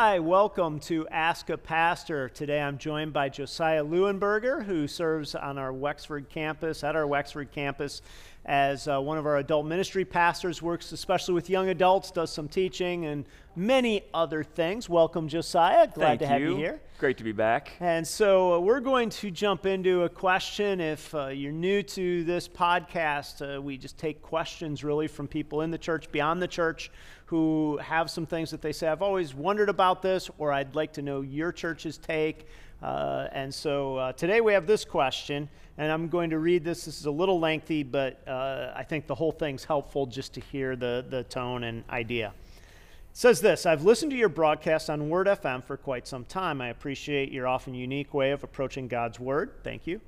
Hi, 0.00 0.20
welcome 0.20 0.78
to 0.82 1.08
Ask 1.08 1.50
a 1.50 1.58
Pastor. 1.58 2.28
Today 2.28 2.60
I'm 2.60 2.78
joined 2.78 3.12
by 3.12 3.30
Josiah 3.30 3.82
Leuenberger, 3.84 4.64
who 4.64 4.86
serves 4.86 5.34
on 5.34 5.58
our 5.58 5.72
Wexford 5.72 6.28
campus, 6.28 6.84
at 6.84 6.94
our 6.94 7.04
Wexford 7.04 7.50
campus, 7.50 8.00
as 8.44 8.86
uh, 8.86 9.00
one 9.00 9.18
of 9.18 9.26
our 9.26 9.38
adult 9.38 9.66
ministry 9.66 10.04
pastors, 10.04 10.62
works 10.62 10.92
especially 10.92 11.34
with 11.34 11.50
young 11.50 11.70
adults, 11.70 12.12
does 12.12 12.30
some 12.30 12.46
teaching 12.46 13.06
and 13.06 13.24
many 13.56 14.04
other 14.14 14.44
things. 14.44 14.88
Welcome, 14.88 15.26
Josiah. 15.26 15.88
Glad 15.88 16.06
Thank 16.06 16.20
to 16.20 16.26
have 16.28 16.40
you. 16.42 16.50
you 16.50 16.56
here. 16.56 16.80
Great 17.00 17.18
to 17.18 17.24
be 17.24 17.32
back. 17.32 17.72
And 17.80 18.06
so 18.06 18.54
uh, 18.54 18.58
we're 18.60 18.78
going 18.78 19.10
to 19.10 19.32
jump 19.32 19.66
into 19.66 20.04
a 20.04 20.08
question. 20.08 20.80
If 20.80 21.12
uh, 21.12 21.26
you're 21.26 21.50
new 21.50 21.82
to 21.82 22.22
this 22.22 22.46
podcast, 22.46 23.56
uh, 23.56 23.60
we 23.60 23.76
just 23.76 23.98
take 23.98 24.22
questions 24.22 24.84
really 24.84 25.08
from 25.08 25.26
people 25.26 25.62
in 25.62 25.72
the 25.72 25.78
church, 25.78 26.10
beyond 26.12 26.40
the 26.40 26.48
church, 26.48 26.92
who 27.28 27.76
have 27.82 28.08
some 28.08 28.24
things 28.24 28.50
that 28.50 28.62
they 28.62 28.72
say, 28.72 28.88
I've 28.88 29.02
always 29.02 29.34
wondered 29.34 29.68
about 29.68 30.00
this, 30.00 30.30
or 30.38 30.50
I'd 30.50 30.74
like 30.74 30.94
to 30.94 31.02
know 31.02 31.20
your 31.20 31.52
church's 31.52 31.98
take. 31.98 32.46
Uh, 32.82 33.28
and 33.32 33.52
so 33.52 33.98
uh, 33.98 34.12
today 34.12 34.40
we 34.40 34.54
have 34.54 34.66
this 34.66 34.82
question, 34.82 35.46
and 35.76 35.92
I'm 35.92 36.08
going 36.08 36.30
to 36.30 36.38
read 36.38 36.64
this. 36.64 36.86
This 36.86 36.98
is 36.98 37.04
a 37.04 37.10
little 37.10 37.38
lengthy, 37.38 37.82
but 37.82 38.26
uh, 38.26 38.72
I 38.74 38.82
think 38.82 39.06
the 39.06 39.14
whole 39.14 39.30
thing's 39.30 39.62
helpful 39.62 40.06
just 40.06 40.32
to 40.34 40.40
hear 40.40 40.74
the, 40.74 41.04
the 41.06 41.24
tone 41.24 41.64
and 41.64 41.84
idea. 41.90 42.28
It 42.28 43.16
says 43.18 43.42
this 43.42 43.66
I've 43.66 43.84
listened 43.84 44.10
to 44.12 44.16
your 44.16 44.30
broadcast 44.30 44.88
on 44.88 45.10
Word 45.10 45.26
FM 45.26 45.62
for 45.62 45.76
quite 45.76 46.08
some 46.08 46.24
time. 46.24 46.62
I 46.62 46.68
appreciate 46.68 47.30
your 47.30 47.46
often 47.46 47.74
unique 47.74 48.14
way 48.14 48.30
of 48.30 48.42
approaching 48.42 48.88
God's 48.88 49.20
Word. 49.20 49.50
Thank 49.62 49.86
you. 49.86 50.00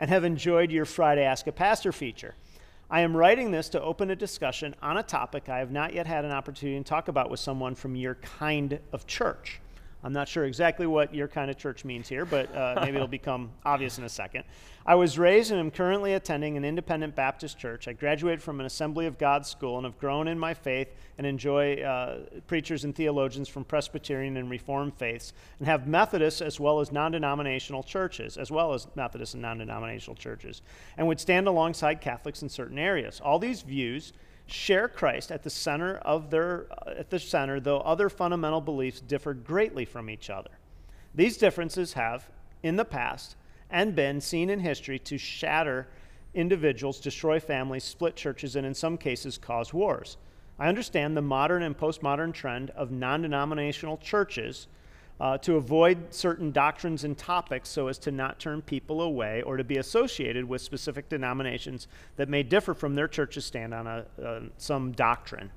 And 0.00 0.10
have 0.10 0.24
enjoyed 0.24 0.72
your 0.72 0.86
Friday 0.86 1.22
Ask 1.22 1.46
a 1.46 1.52
Pastor 1.52 1.92
feature. 1.92 2.34
I 2.94 3.00
am 3.00 3.16
writing 3.16 3.50
this 3.50 3.68
to 3.70 3.82
open 3.82 4.10
a 4.10 4.14
discussion 4.14 4.76
on 4.80 4.96
a 4.96 5.02
topic 5.02 5.48
I 5.48 5.58
have 5.58 5.72
not 5.72 5.94
yet 5.94 6.06
had 6.06 6.24
an 6.24 6.30
opportunity 6.30 6.78
to 6.78 6.84
talk 6.84 7.08
about 7.08 7.28
with 7.28 7.40
someone 7.40 7.74
from 7.74 7.96
your 7.96 8.14
kind 8.14 8.78
of 8.92 9.04
church. 9.08 9.60
I'm 10.04 10.12
not 10.12 10.28
sure 10.28 10.44
exactly 10.44 10.86
what 10.86 11.14
your 11.14 11.28
kind 11.28 11.50
of 11.50 11.56
church 11.56 11.82
means 11.82 12.10
here, 12.10 12.26
but 12.26 12.54
uh, 12.54 12.78
maybe 12.82 12.96
it'll 12.96 13.08
become 13.08 13.50
obvious 13.64 13.96
in 13.96 14.04
a 14.04 14.08
second. 14.10 14.44
I 14.84 14.96
was 14.96 15.18
raised 15.18 15.50
and 15.50 15.58
am 15.58 15.70
currently 15.70 16.12
attending 16.12 16.58
an 16.58 16.64
independent 16.64 17.16
Baptist 17.16 17.58
church. 17.58 17.88
I 17.88 17.94
graduated 17.94 18.42
from 18.42 18.60
an 18.60 18.66
Assembly 18.66 19.06
of 19.06 19.16
God 19.16 19.46
school 19.46 19.78
and 19.78 19.86
have 19.86 19.98
grown 19.98 20.28
in 20.28 20.38
my 20.38 20.52
faith 20.52 20.88
and 21.16 21.26
enjoy 21.26 21.80
uh, 21.80 22.18
preachers 22.46 22.84
and 22.84 22.94
theologians 22.94 23.48
from 23.48 23.64
Presbyterian 23.64 24.36
and 24.36 24.50
Reformed 24.50 24.94
faiths, 24.94 25.32
and 25.58 25.66
have 25.66 25.86
Methodist 25.86 26.42
as 26.42 26.60
well 26.60 26.80
as 26.80 26.92
non 26.92 27.12
denominational 27.12 27.82
churches, 27.82 28.36
as 28.36 28.50
well 28.50 28.74
as 28.74 28.86
Methodist 28.94 29.32
and 29.32 29.42
non 29.42 29.56
denominational 29.56 30.16
churches, 30.16 30.60
and 30.98 31.06
would 31.06 31.18
stand 31.18 31.48
alongside 31.48 32.02
Catholics 32.02 32.42
in 32.42 32.50
certain 32.50 32.78
areas. 32.78 33.22
All 33.24 33.38
these 33.38 33.62
views 33.62 34.12
share 34.46 34.88
Christ 34.88 35.32
at 35.32 35.42
the 35.42 35.50
center 35.50 35.96
of 35.98 36.30
their 36.30 36.66
uh, 36.70 36.90
at 36.98 37.10
the 37.10 37.18
center, 37.18 37.60
though 37.60 37.80
other 37.80 38.08
fundamental 38.08 38.60
beliefs 38.60 39.00
differ 39.00 39.34
greatly 39.34 39.84
from 39.84 40.10
each 40.10 40.30
other. 40.30 40.50
These 41.14 41.36
differences 41.36 41.92
have, 41.94 42.28
in 42.62 42.76
the 42.76 42.84
past, 42.84 43.36
and 43.70 43.94
been 43.94 44.20
seen 44.20 44.50
in 44.50 44.60
history 44.60 44.98
to 45.00 45.18
shatter 45.18 45.88
individuals, 46.34 47.00
destroy 47.00 47.38
families, 47.38 47.84
split 47.84 48.16
churches, 48.16 48.56
and 48.56 48.66
in 48.66 48.74
some 48.74 48.98
cases 48.98 49.38
cause 49.38 49.72
wars. 49.72 50.16
I 50.58 50.68
understand 50.68 51.16
the 51.16 51.22
modern 51.22 51.62
and 51.62 51.76
postmodern 51.76 52.32
trend 52.32 52.70
of 52.70 52.90
non 52.90 53.22
denominational 53.22 53.96
churches 53.98 54.66
uh, 55.20 55.38
to 55.38 55.56
avoid 55.56 56.12
certain 56.12 56.50
doctrines 56.50 57.04
and 57.04 57.16
topics 57.16 57.68
so 57.68 57.88
as 57.88 57.98
to 57.98 58.10
not 58.10 58.38
turn 58.38 58.60
people 58.60 59.00
away 59.00 59.42
or 59.42 59.56
to 59.56 59.64
be 59.64 59.76
associated 59.76 60.44
with 60.44 60.60
specific 60.60 61.08
denominations 61.08 61.86
that 62.16 62.28
may 62.28 62.42
differ 62.42 62.74
from 62.74 62.94
their 62.94 63.08
church's 63.08 63.44
stand 63.44 63.72
on 63.72 63.86
a, 63.86 64.04
uh, 64.22 64.40
some 64.58 64.92
doctrine. 64.92 65.50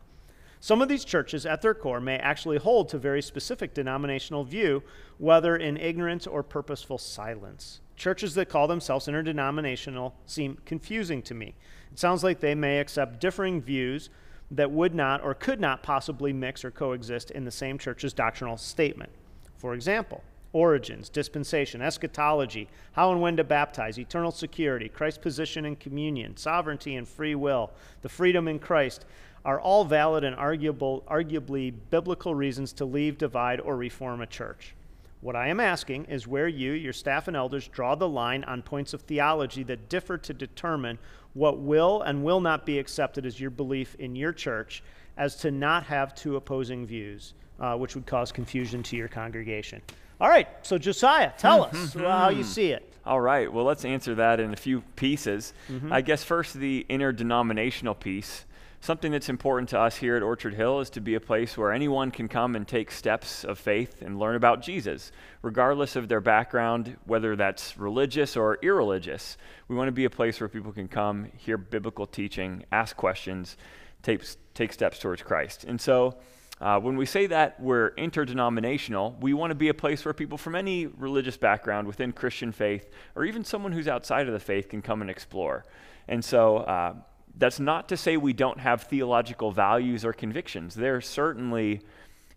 Some 0.59 0.81
of 0.81 0.89
these 0.89 1.05
churches, 1.05 1.45
at 1.45 1.61
their 1.61 1.73
core, 1.73 1.99
may 1.99 2.17
actually 2.17 2.57
hold 2.57 2.89
to 2.89 2.97
very 2.97 3.21
specific 3.21 3.73
denominational 3.73 4.43
view, 4.43 4.83
whether 5.17 5.55
in 5.55 5.77
ignorance 5.77 6.25
or 6.25 6.43
purposeful 6.43 6.97
silence. 6.97 7.79
Churches 7.95 8.35
that 8.35 8.49
call 8.49 8.67
themselves 8.67 9.07
interdenominational 9.07 10.15
seem 10.25 10.57
confusing 10.65 11.21
to 11.23 11.33
me. 11.33 11.55
It 11.91 11.99
sounds 11.99 12.23
like 12.23 12.39
they 12.39 12.55
may 12.55 12.79
accept 12.79 13.19
differing 13.19 13.61
views 13.61 14.09
that 14.51 14.71
would 14.71 14.95
not 14.95 15.23
or 15.23 15.33
could 15.33 15.59
not 15.59 15.83
possibly 15.83 16.31
mix 16.33 16.63
or 16.63 16.71
coexist 16.71 17.31
in 17.31 17.43
the 17.43 17.51
same 17.51 17.77
church's 17.77 18.13
doctrinal 18.13 18.57
statement. 18.57 19.11
For 19.57 19.73
example, 19.73 20.23
origins, 20.53 21.09
dispensation, 21.09 21.81
eschatology, 21.81 22.69
how 22.93 23.11
and 23.11 23.21
when 23.21 23.37
to 23.37 23.43
baptize, 23.43 23.99
eternal 23.99 24.31
security, 24.31 24.87
Christ's 24.87 25.19
position 25.19 25.65
in 25.65 25.75
communion, 25.75 26.37
sovereignty 26.37 26.95
and 26.95 27.07
free 27.07 27.35
will, 27.35 27.71
the 28.01 28.09
freedom 28.09 28.47
in 28.47 28.59
Christ 28.59 29.05
are 29.43 29.59
all 29.59 29.85
valid 29.85 30.23
and 30.23 30.35
arguable, 30.35 31.03
arguably 31.09 31.73
biblical 31.89 32.35
reasons 32.35 32.73
to 32.73 32.85
leave, 32.85 33.17
divide, 33.17 33.59
or 33.59 33.75
reform 33.75 34.21
a 34.21 34.27
church. 34.27 34.75
What 35.21 35.35
I 35.35 35.47
am 35.47 35.59
asking 35.59 36.05
is 36.05 36.27
where 36.27 36.47
you, 36.47 36.73
your 36.73 36.93
staff, 36.93 37.27
and 37.27 37.35
elders 37.35 37.67
draw 37.67 37.95
the 37.95 38.07
line 38.07 38.43
on 38.43 38.61
points 38.61 38.93
of 38.93 39.01
theology 39.01 39.63
that 39.63 39.89
differ 39.89 40.17
to 40.19 40.33
determine 40.33 40.99
what 41.33 41.59
will 41.59 42.01
and 42.01 42.23
will 42.23 42.39
not 42.39 42.65
be 42.65 42.77
accepted 42.77 43.25
as 43.25 43.39
your 43.39 43.49
belief 43.49 43.95
in 43.95 44.15
your 44.15 44.31
church, 44.31 44.83
as 45.17 45.35
to 45.37 45.51
not 45.51 45.83
have 45.83 46.15
two 46.15 46.35
opposing 46.35 46.85
views, 46.85 47.33
uh, 47.59 47.75
which 47.75 47.95
would 47.95 48.05
cause 48.05 48.31
confusion 48.31 48.83
to 48.83 48.95
your 48.95 49.07
congregation. 49.07 49.81
All 50.19 50.29
right, 50.29 50.47
so 50.63 50.77
Josiah, 50.77 51.31
tell 51.37 51.63
us 51.63 51.95
uh, 51.95 51.99
how 51.99 52.29
you 52.29 52.37
mm-hmm. 52.39 52.47
see 52.47 52.71
it. 52.71 52.91
All 53.05 53.21
right, 53.21 53.51
well, 53.51 53.65
let's 53.65 53.85
answer 53.85 54.15
that 54.15 54.39
in 54.39 54.51
a 54.51 54.57
few 54.57 54.81
pieces. 54.95 55.53
Mm-hmm. 55.69 55.93
I 55.93 56.01
guess 56.01 56.23
first, 56.23 56.55
the 56.55 56.85
interdenominational 56.89 57.95
piece. 57.95 58.45
Something 58.79 59.11
that's 59.11 59.29
important 59.29 59.69
to 59.69 59.79
us 59.79 59.97
here 59.97 60.15
at 60.15 60.23
Orchard 60.23 60.53
Hill 60.53 60.81
is 60.81 60.89
to 60.91 61.01
be 61.01 61.15
a 61.15 61.19
place 61.19 61.57
where 61.57 61.71
anyone 61.71 62.11
can 62.11 62.27
come 62.27 62.55
and 62.55 62.67
take 62.67 62.91
steps 62.91 63.43
of 63.43 63.57
faith 63.57 64.01
and 64.01 64.19
learn 64.19 64.35
about 64.35 64.61
Jesus, 64.61 65.11
regardless 65.41 65.95
of 65.95 66.07
their 66.07 66.21
background, 66.21 66.95
whether 67.05 67.35
that's 67.35 67.77
religious 67.77 68.37
or 68.37 68.59
irreligious. 68.61 69.35
We 69.67 69.75
want 69.75 69.87
to 69.87 69.93
be 69.93 70.05
a 70.05 70.11
place 70.11 70.39
where 70.39 70.47
people 70.47 70.71
can 70.71 70.87
come, 70.87 71.31
hear 71.37 71.57
biblical 71.57 72.05
teaching, 72.05 72.65
ask 72.71 72.95
questions, 72.95 73.57
take, 74.07 74.23
take 74.53 74.71
steps 74.71 74.99
towards 74.99 75.21
Christ. 75.21 75.65
And 75.65 75.79
so, 75.79 76.17
uh, 76.59 76.79
when 76.79 76.97
we 76.97 77.05
say 77.05 77.27
that 77.27 77.59
we're 77.59 77.89
interdenominational, 77.89 79.15
we 79.19 79.33
want 79.33 79.51
to 79.51 79.55
be 79.55 79.69
a 79.69 79.73
place 79.73 80.03
where 80.03 80.13
people 80.13 80.37
from 80.39 80.55
any 80.55 80.87
religious 80.87 81.37
background 81.37 81.85
within 81.85 82.11
Christian 82.11 82.51
faith, 82.51 82.89
or 83.15 83.25
even 83.25 83.43
someone 83.43 83.73
who's 83.73 83.87
outside 83.87 84.25
of 84.25 84.33
the 84.33 84.39
faith, 84.39 84.69
can 84.69 84.81
come 84.81 85.01
and 85.01 85.09
explore. 85.09 85.65
And 86.07 86.23
so, 86.23 86.57
uh, 86.57 86.93
that's 87.37 87.59
not 87.59 87.89
to 87.89 87.97
say 87.97 88.17
we 88.17 88.33
don't 88.33 88.59
have 88.59 88.83
theological 88.83 89.51
values 89.51 90.03
or 90.03 90.13
convictions. 90.13 90.73
There 90.73 90.95
are 90.95 91.01
certainly 91.01 91.81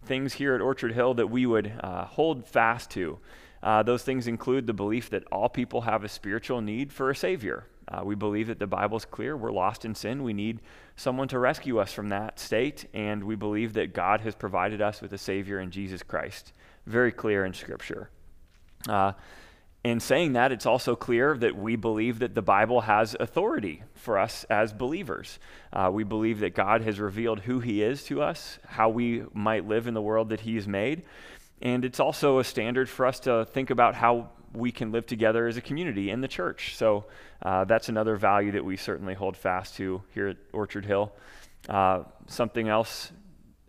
things 0.04 0.34
here 0.34 0.54
at 0.54 0.60
Orchard 0.60 0.92
Hill 0.92 1.14
that 1.14 1.28
we 1.28 1.46
would 1.46 1.72
uh, 1.80 2.04
hold 2.04 2.46
fast 2.46 2.90
to. 2.90 3.18
Uh, 3.62 3.82
those 3.82 4.02
things 4.02 4.26
include 4.26 4.66
the 4.66 4.74
belief 4.74 5.08
that 5.10 5.24
all 5.30 5.48
people 5.48 5.82
have 5.82 6.04
a 6.04 6.08
spiritual 6.08 6.60
need 6.60 6.92
for 6.92 7.10
a 7.10 7.16
Savior. 7.16 7.66
Uh, 7.90 8.02
we 8.04 8.14
believe 8.14 8.46
that 8.46 8.58
the 8.58 8.66
Bible's 8.66 9.04
clear. 9.04 9.36
We're 9.36 9.52
lost 9.52 9.84
in 9.84 9.94
sin. 9.94 10.22
We 10.22 10.32
need 10.32 10.60
someone 11.00 11.28
to 11.28 11.38
rescue 11.38 11.78
us 11.78 11.92
from 11.92 12.10
that 12.10 12.38
state. 12.38 12.84
And 12.92 13.24
we 13.24 13.34
believe 13.34 13.72
that 13.72 13.94
God 13.94 14.20
has 14.20 14.34
provided 14.34 14.82
us 14.82 15.00
with 15.00 15.12
a 15.12 15.18
Savior 15.18 15.58
in 15.58 15.70
Jesus 15.70 16.02
Christ. 16.02 16.52
Very 16.86 17.10
clear 17.10 17.44
in 17.44 17.54
Scripture. 17.54 18.10
Uh, 18.86 19.12
in 19.82 19.98
saying 19.98 20.34
that, 20.34 20.52
it's 20.52 20.66
also 20.66 20.94
clear 20.94 21.38
that 21.38 21.56
we 21.56 21.74
believe 21.74 22.18
that 22.18 22.34
the 22.34 22.42
Bible 22.42 22.82
has 22.82 23.16
authority 23.18 23.82
for 23.94 24.18
us 24.18 24.44
as 24.50 24.74
believers. 24.74 25.38
Uh, 25.72 25.90
we 25.90 26.04
believe 26.04 26.40
that 26.40 26.54
God 26.54 26.82
has 26.82 27.00
revealed 27.00 27.40
who 27.40 27.60
He 27.60 27.82
is 27.82 28.04
to 28.04 28.20
us, 28.20 28.58
how 28.66 28.90
we 28.90 29.22
might 29.32 29.66
live 29.66 29.86
in 29.86 29.94
the 29.94 30.02
world 30.02 30.28
that 30.28 30.40
He 30.40 30.56
has 30.56 30.68
made. 30.68 31.02
And 31.62 31.82
it's 31.82 32.00
also 32.00 32.40
a 32.40 32.44
standard 32.44 32.90
for 32.90 33.06
us 33.06 33.20
to 33.20 33.46
think 33.46 33.70
about 33.70 33.94
how 33.94 34.28
we 34.52 34.72
can 34.72 34.92
live 34.92 35.06
together 35.06 35.46
as 35.46 35.56
a 35.56 35.60
community 35.60 36.10
in 36.10 36.20
the 36.20 36.28
church. 36.28 36.76
So 36.76 37.04
uh, 37.42 37.64
that's 37.64 37.88
another 37.88 38.16
value 38.16 38.52
that 38.52 38.64
we 38.64 38.76
certainly 38.76 39.14
hold 39.14 39.36
fast 39.36 39.76
to 39.76 40.02
here 40.12 40.28
at 40.28 40.36
Orchard 40.52 40.84
Hill. 40.84 41.12
Uh, 41.68 42.04
something 42.26 42.68
else 42.68 43.12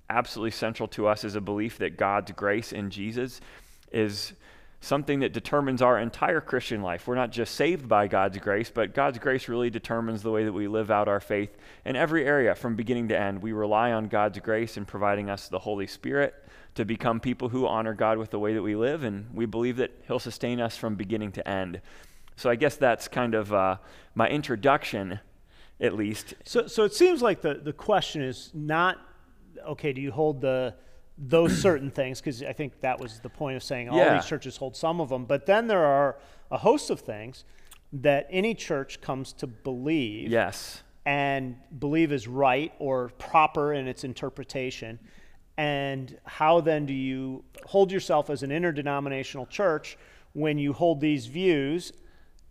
absolutely 0.10 0.52
central 0.52 0.88
to 0.90 1.08
us 1.08 1.24
is 1.24 1.36
a 1.36 1.42
belief 1.42 1.78
that 1.78 1.98
God's 1.98 2.32
grace 2.32 2.74
in 2.74 2.90
Jesus 2.90 3.40
is 3.92 4.34
something 4.82 5.20
that 5.20 5.32
determines 5.32 5.82
our 5.82 6.00
entire 6.00 6.42
Christian 6.42 6.82
life. 6.82 7.08
We're 7.08 7.16
not 7.16 7.32
just 7.32 7.56
saved 7.56 7.88
by 7.88 8.08
God's 8.08 8.40
grace, 8.40 8.72
but 8.74 8.96
God's 8.96 9.20
grace 9.20 9.48
really 9.48 9.70
determines 9.70 10.24
the 10.24 10.32
way 10.32 10.44
that 10.44 10.54
we 10.54 10.68
live 10.68 10.90
out 10.90 11.08
our 11.08 11.20
faith 11.20 11.56
in 11.86 11.96
every 11.96 12.26
area 12.26 12.56
from 12.56 12.76
beginning 12.76 13.10
to 13.10 13.20
end. 13.20 13.42
We 13.42 13.54
rely 13.54 13.92
on 13.92 14.08
God's 14.08 14.40
grace 14.40 14.78
in 14.78 14.86
providing 14.86 15.30
us 15.30 15.48
the 15.48 15.60
Holy 15.60 15.88
Spirit 15.88 16.34
to 16.76 16.86
become 16.86 17.20
people 17.20 17.50
who 17.50 17.68
honor 17.68 17.94
God 17.94 18.18
with 18.18 18.32
the 18.32 18.40
way 18.40 18.54
that 18.54 18.62
we 18.62 18.76
live, 18.76 19.04
and 19.04 19.34
we 19.34 19.46
believe 19.46 19.78
that 19.78 19.92
He'll 20.08 20.20
sustain 20.20 20.60
us 20.62 20.78
from 20.78 20.96
beginning 20.96 21.32
to 21.34 21.48
end. 21.48 21.82
So 22.36 22.50
I 22.50 22.56
guess 22.56 22.76
that's 22.76 23.08
kind 23.08 23.36
of 23.36 23.54
uh, 23.54 23.78
my 24.16 24.28
introduction, 24.30 25.20
at 25.80 25.96
least. 25.96 26.34
So, 26.46 26.68
so 26.68 26.84
it 26.84 26.94
seems 26.94 27.22
like 27.22 27.42
the, 27.42 27.56
the 27.56 27.74
question 27.74 28.22
is 28.22 28.52
not, 28.54 28.98
okay, 29.68 29.92
do 29.94 30.02
you 30.02 30.12
hold 30.12 30.42
the 30.42 30.76
those 31.24 31.56
certain 31.62 31.92
things 31.92 32.20
because 32.20 32.42
I 32.42 32.54
think 32.54 32.80
that 32.82 33.00
was 33.00 33.20
the 33.20 33.30
point 33.30 33.56
of 33.56 33.62
saying 33.62 33.90
all 33.90 33.98
Yeah. 33.98 34.16
these 34.16 34.26
churches 34.26 34.58
hold 34.58 34.76
some 34.76 35.00
of 35.00 35.10
them. 35.10 35.26
But 35.26 35.46
then 35.46 35.68
there 35.68 35.86
are 35.86 36.18
a 36.50 36.58
host 36.58 36.90
of 36.90 37.00
things 37.02 37.44
that 37.94 38.28
any 38.32 38.56
church 38.56 39.02
comes 39.02 39.32
to 39.34 39.46
believe 39.46 40.32
Yes. 40.32 40.82
and 41.06 41.58
believe 41.78 42.12
is 42.12 42.28
right 42.28 42.74
or 42.80 43.10
proper 43.20 43.74
in 43.74 43.88
its 43.88 44.04
interpretation. 44.04 44.98
And 45.58 46.18
how 46.26 46.62
then 46.62 46.86
do 46.86 46.94
you 46.94 47.44
hold 47.66 47.92
yourself 47.92 48.30
as 48.30 48.44
an 48.44 48.52
interdenominational 48.52 49.46
church 49.46 49.98
when 50.34 50.58
you 50.58 50.74
hold 50.74 51.02
these 51.02 51.26
views 51.28 51.94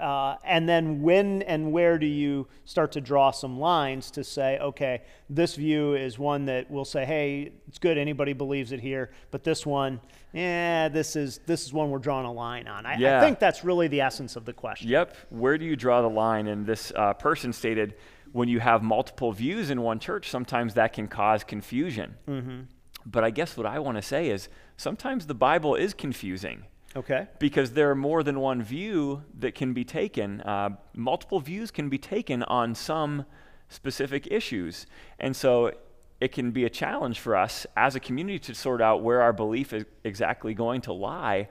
uh, 0.01 0.37
and 0.45 0.67
then 0.69 1.03
when 1.03 1.43
and 1.43 1.73
where 1.73 1.99
do 1.99 2.07
you 2.07 2.49
start 2.65 2.93
to 2.93 3.01
draw 3.01 3.31
some 3.31 3.61
lines 3.61 4.11
to 4.13 4.25
say, 4.25 4.59
okay, 4.59 5.03
this 5.29 5.57
view 5.57 5.95
is 5.95 6.19
one 6.19 6.47
that 6.47 6.71
will 6.71 6.87
say, 6.87 7.05
hey, 7.05 7.53
it's 7.69 7.79
good, 7.79 7.99
anybody 7.99 8.33
believes 8.33 8.73
it 8.73 8.81
here, 8.81 9.11
but 9.31 9.45
this 9.45 9.67
one, 9.67 10.01
yeah, 10.33 10.89
this 10.89 11.17
is 11.17 11.41
this 11.47 11.67
is 11.67 11.73
one 11.73 11.91
we're 11.91 11.99
drawing 11.99 12.25
a 12.25 12.33
line 12.33 12.67
on. 12.67 12.87
I, 12.87 12.97
yeah. 12.97 13.19
I 13.19 13.21
think 13.21 13.39
that's 13.39 13.63
really 13.63 13.89
the 13.89 14.01
essence 14.01 14.37
of 14.37 14.47
the 14.47 14.55
question. 14.55 14.89
Yep. 14.89 15.17
Where 15.29 15.59
do 15.59 15.67
you 15.67 15.77
draw 15.77 16.01
the 16.01 16.09
line? 16.09 16.47
And 16.47 16.65
this 16.65 16.93
uh, 16.97 17.13
person 17.15 17.53
stated, 17.53 17.97
when 18.33 18.49
you 18.49 18.61
have 18.61 18.83
multiple 18.83 19.33
views 19.33 19.71
in 19.71 19.83
one 19.83 19.99
church, 19.99 20.31
sometimes 20.31 20.75
that 20.75 20.95
can 20.95 21.09
cause 21.09 21.45
confusion. 21.45 22.17
Mm-hmm. 22.27 22.61
But 23.07 23.25
I 23.25 23.31
guess 23.31 23.57
what 23.57 23.67
I 23.67 23.79
want 23.79 23.97
to 23.97 24.03
say 24.03 24.29
is 24.29 24.49
sometimes 24.77 25.27
the 25.27 25.35
Bible 25.35 25.75
is 25.75 25.95
confusing. 25.95 26.65
Okay. 26.97 27.29
Because 27.39 27.73
there 27.73 27.91
are 27.91 27.95
more 27.95 28.23
than 28.23 28.41
one 28.41 28.63
view 28.63 29.23
that 29.39 29.55
can 29.55 29.73
be 29.73 29.85
taken. 29.85 30.41
Uh, 30.41 30.71
multiple 30.95 31.41
views 31.41 31.71
can 31.71 31.89
be 31.89 31.99
taken 31.99 32.43
on 32.45 32.75
some 32.75 33.27
specific 33.69 34.27
issues. 34.31 34.87
And 35.19 35.37
so 35.37 35.73
it 36.21 36.33
can 36.33 36.51
be 36.51 36.65
a 36.65 36.71
challenge 36.71 37.19
for 37.19 37.35
us 37.35 37.67
as 37.77 37.95
a 37.95 38.01
community 38.01 38.39
to 38.41 38.55
sort 38.55 38.83
out 38.83 39.03
where 39.03 39.23
our 39.23 39.33
belief 39.33 39.73
is 39.73 39.87
exactly 40.05 40.53
going 40.53 40.83
to 40.83 40.93
lie. 40.93 41.49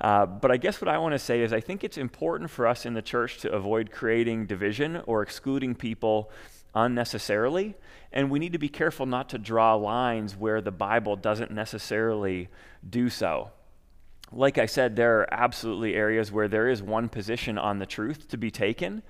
Uh, 0.00 0.26
but 0.26 0.50
I 0.50 0.56
guess 0.56 0.80
what 0.80 0.88
I 0.88 0.98
want 0.98 1.12
to 1.12 1.18
say 1.18 1.40
is 1.40 1.52
I 1.52 1.60
think 1.60 1.82
it's 1.82 1.98
important 1.98 2.50
for 2.50 2.66
us 2.66 2.86
in 2.86 2.94
the 2.94 3.02
church 3.02 3.38
to 3.38 3.52
avoid 3.52 3.90
creating 3.90 4.46
division 4.46 5.02
or 5.06 5.22
excluding 5.22 5.74
people 5.74 6.30
unnecessarily. 6.74 7.74
And 8.12 8.30
we 8.30 8.38
need 8.38 8.52
to 8.52 8.58
be 8.58 8.68
careful 8.68 9.06
not 9.06 9.28
to 9.30 9.38
draw 9.38 9.74
lines 9.74 10.36
where 10.36 10.60
the 10.60 10.70
Bible 10.70 11.16
doesn't 11.16 11.50
necessarily 11.50 12.48
do 12.88 13.08
so 13.08 13.50
like 14.32 14.58
I 14.58 14.66
said, 14.66 14.96
there 14.96 15.20
are 15.20 15.34
absolutely 15.34 15.94
areas 15.94 16.32
where 16.32 16.48
there 16.48 16.68
is 16.68 16.82
one 16.82 17.08
position 17.08 17.58
on 17.58 17.78
the 17.78 17.86
truth 17.86 18.28
to 18.28 18.36
be 18.36 18.50
taken. 18.50 19.02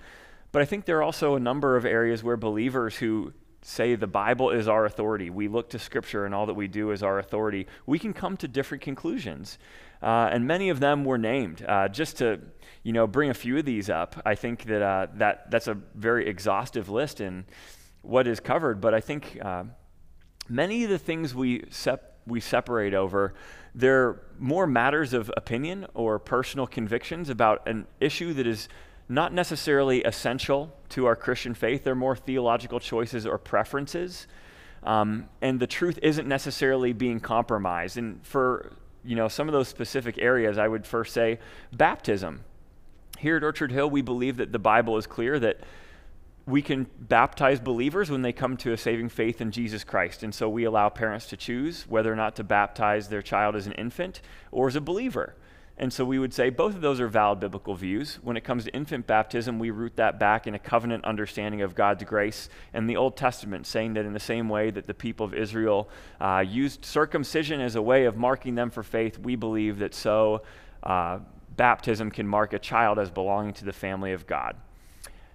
But 0.51 0.63
I 0.63 0.65
think 0.65 0.85
there 0.85 0.99
are 0.99 1.03
also 1.03 1.35
a 1.35 1.41
number 1.41 1.77
of 1.77 1.87
areas 1.87 2.23
where 2.23 2.37
believers 2.37 2.97
who 2.97 3.33
say 3.63 3.95
the 3.95 4.07
Bible 4.07 4.51
is 4.51 4.69
our 4.69 4.85
authority, 4.85 5.31
we 5.31 5.49
look 5.49 5.71
to 5.71 5.79
Scripture 5.79 6.25
and 6.27 6.35
all 6.35 6.47
that 6.47 6.55
we 6.55 6.69
do 6.69 6.91
is 6.91 7.03
our 7.03 7.19
authority, 7.19 7.67
we 7.87 7.99
can 7.99 8.13
come 8.13 8.37
to 8.39 8.49
different 8.49 8.83
conclusions. 8.83 9.59
Uh, 10.03 10.29
and 10.33 10.47
many 10.47 10.69
of 10.69 10.81
them 10.81 11.05
were 11.05 11.19
named. 11.19 11.65
Uh, 11.67 11.89
just 11.89 12.19
to 12.19 12.41
you 12.83 12.93
know, 12.93 13.07
bring 13.07 13.31
a 13.31 13.35
few 13.35 13.59
of 13.59 13.65
these 13.65 13.89
up, 13.89 14.21
I 14.27 14.35
think 14.35 14.65
that, 14.65 14.83
uh, 14.83 15.07
that 15.15 15.51
that's 15.51 15.69
a 15.69 15.75
very 15.95 16.29
exhaustive 16.29 16.89
list 16.89 17.21
in 17.21 17.45
what 18.03 18.27
is 18.27 18.41
covered. 18.41 18.81
But 18.81 18.95
I 18.95 19.01
think 19.01 19.39
uh, 19.41 19.65
many 20.49 20.83
of 20.83 20.91
the 20.91 20.99
things 20.99 21.35
we, 21.35 21.65
sep- 21.71 22.19
we 22.27 22.41
separate 22.41 22.95
over 22.95 23.35
they're 23.75 24.21
more 24.39 24.67
matters 24.67 25.13
of 25.13 25.33
opinion 25.37 25.87
or 25.95 26.19
personal 26.19 26.67
convictions 26.67 27.31
about 27.31 27.67
an 27.67 27.87
issue 28.01 28.35
that 28.35 28.47
is 28.47 28.69
not 29.13 29.33
necessarily 29.33 30.03
essential 30.05 30.75
to 30.91 31.07
our 31.07 31.17
Christian 31.17 31.55
faith. 31.55 31.85
They're 31.85 31.95
more 31.95 32.17
theological 32.17 32.81
choices 32.81 33.27
or 33.27 33.39
preferences. 33.39 34.27
Um, 34.83 35.29
and 35.41 35.61
the 35.61 35.67
truth 35.67 35.99
isn't 36.03 36.27
necessarily 36.27 36.93
being 36.93 37.21
compromised. 37.21 37.99
And 37.99 38.25
for 38.27 38.73
you 39.05 39.17
know 39.17 39.29
some 39.29 39.49
of 39.49 39.53
those 39.53 39.69
specific 39.69 40.19
areas, 40.19 40.59
I 40.59 40.67
would 40.67 40.87
first 40.87 41.13
say 41.13 41.39
baptism. 41.73 42.45
Here 43.19 43.37
at 43.37 43.45
Orchard 43.45 43.71
Hill, 43.71 43.91
we 43.91 44.03
believe 44.03 44.39
that 44.39 44.51
the 44.51 44.59
Bible 44.59 44.97
is 44.97 45.07
clear 45.07 45.39
that 45.39 45.61
we 46.47 46.61
can 46.61 46.87
baptize 46.99 47.61
believers 47.61 48.11
when 48.11 48.23
they 48.23 48.33
come 48.33 48.57
to 48.57 48.73
a 48.73 48.77
saving 48.77 49.09
faith 49.09 49.41
in 49.41 49.53
Jesus 49.53 49.85
Christ. 49.85 50.25
And 50.25 50.35
so 50.35 50.49
we 50.49 50.65
allow 50.65 50.89
parents 50.89 51.27
to 51.27 51.37
choose 51.37 51.87
whether 51.89 52.13
or 52.13 52.17
not 52.17 52.35
to 52.37 52.45
baptize 52.45 53.09
their 53.09 53.23
child 53.23 53.55
as 53.55 53.67
an 53.69 53.73
infant 53.75 54.21
or 54.51 54.67
as 54.67 54.75
a 54.75 54.81
believer. 54.81 55.37
And 55.83 55.93
so 55.93 56.05
we 56.05 56.21
would 56.21 56.33
say 56.33 56.49
both 56.49 56.77
of 56.77 56.81
those 56.81 57.01
are 57.01 57.09
valid 57.09 57.41
biblical 57.41 57.75
views. 57.75 58.21
When 58.23 58.37
it 58.37 58.45
comes 58.45 58.63
to 58.67 58.71
infant 58.73 59.09
baptism, 59.09 59.59
we 59.59 59.73
root 59.73 59.97
that 59.97 60.17
back 60.17 60.47
in 60.47 60.55
a 60.55 60.59
covenant 60.61 61.05
understanding 61.05 61.61
of 61.61 61.75
God's 61.75 62.05
grace 62.05 62.49
and 62.73 62.89
the 62.89 62.97
Old 62.97 63.17
Testament, 63.17 63.67
saying 63.67 63.95
that 63.95 64.05
in 64.05 64.13
the 64.13 64.21
same 64.21 64.49
way 64.49 64.71
that 64.71 64.87
the 64.87 64.95
people 64.95 65.27
of 65.27 65.35
Israel 65.35 65.89
uh, 66.21 66.45
used 66.47 66.85
circumcision 66.85 67.61
as 67.61 67.75
a 67.75 67.83
way 67.83 68.05
of 68.05 68.17
marking 68.17 68.55
them 68.55 68.71
for 68.71 68.85
faith, 68.85 69.19
we 69.19 69.35
believe 69.35 69.81
that 69.81 69.93
so 69.93 70.43
uh, 70.85 71.19
baptism 71.57 72.13
can 72.13 72.29
mark 72.29 72.53
a 72.53 72.61
child 72.61 73.01
as 73.01 73.11
belonging 73.11 73.53
to 73.55 73.65
the 73.65 73.73
family 73.73 74.13
of 74.13 74.25
God 74.25 74.55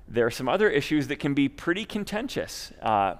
there 0.09 0.25
are 0.25 0.31
some 0.31 0.47
other 0.47 0.69
issues 0.69 1.07
that 1.07 1.19
can 1.19 1.33
be 1.33 1.49
pretty 1.49 1.83
contentious 1.83 2.71
uh, 2.81 3.15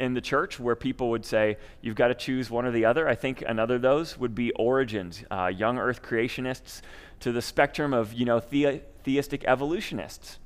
in 0.00 0.14
the 0.14 0.20
church 0.20 0.58
where 0.58 0.74
people 0.74 1.10
would 1.10 1.24
say 1.24 1.58
you've 1.82 1.94
got 1.94 2.08
to 2.08 2.14
choose 2.14 2.50
one 2.50 2.64
or 2.64 2.72
the 2.72 2.86
other. 2.86 3.06
I 3.06 3.14
think 3.14 3.44
another 3.46 3.76
of 3.76 3.82
those 3.82 4.18
would 4.18 4.34
be 4.34 4.50
origins, 4.52 5.22
uh, 5.30 5.46
young 5.46 5.78
earth 5.78 6.02
creationists 6.02 6.80
to 7.20 7.32
the 7.32 7.42
spectrum 7.42 7.92
of 7.92 8.14
you 8.14 8.24
know 8.24 8.40
the- 8.40 8.82
theistic 9.04 9.44
evolutionists. 9.44 10.38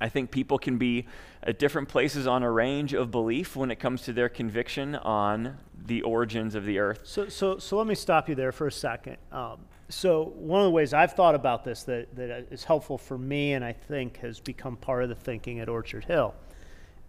I 0.00 0.08
think 0.08 0.30
people 0.30 0.58
can 0.58 0.78
be 0.78 1.06
at 1.42 1.58
different 1.58 1.88
places 1.88 2.26
on 2.26 2.42
a 2.42 2.50
range 2.50 2.92
of 2.92 3.10
belief 3.10 3.56
when 3.56 3.70
it 3.70 3.76
comes 3.76 4.02
to 4.02 4.12
their 4.12 4.28
conviction 4.28 4.94
on 4.94 5.58
the 5.86 6.02
origins 6.02 6.54
of 6.54 6.64
the 6.64 6.78
earth. 6.78 7.00
So, 7.04 7.28
so, 7.28 7.58
so 7.58 7.78
let 7.78 7.86
me 7.86 7.94
stop 7.94 8.28
you 8.28 8.34
there 8.34 8.52
for 8.52 8.66
a 8.66 8.72
second. 8.72 9.16
Um, 9.32 9.60
so 9.88 10.32
one 10.36 10.60
of 10.60 10.64
the 10.64 10.70
ways 10.70 10.92
I've 10.92 11.12
thought 11.12 11.34
about 11.34 11.64
this 11.64 11.84
that, 11.84 12.14
that 12.16 12.48
is 12.50 12.64
helpful 12.64 12.98
for 12.98 13.16
me 13.16 13.54
and 13.54 13.64
I 13.64 13.72
think 13.72 14.18
has 14.18 14.38
become 14.38 14.76
part 14.76 15.02
of 15.02 15.08
the 15.08 15.14
thinking 15.14 15.60
at 15.60 15.68
Orchard 15.68 16.04
Hill 16.04 16.34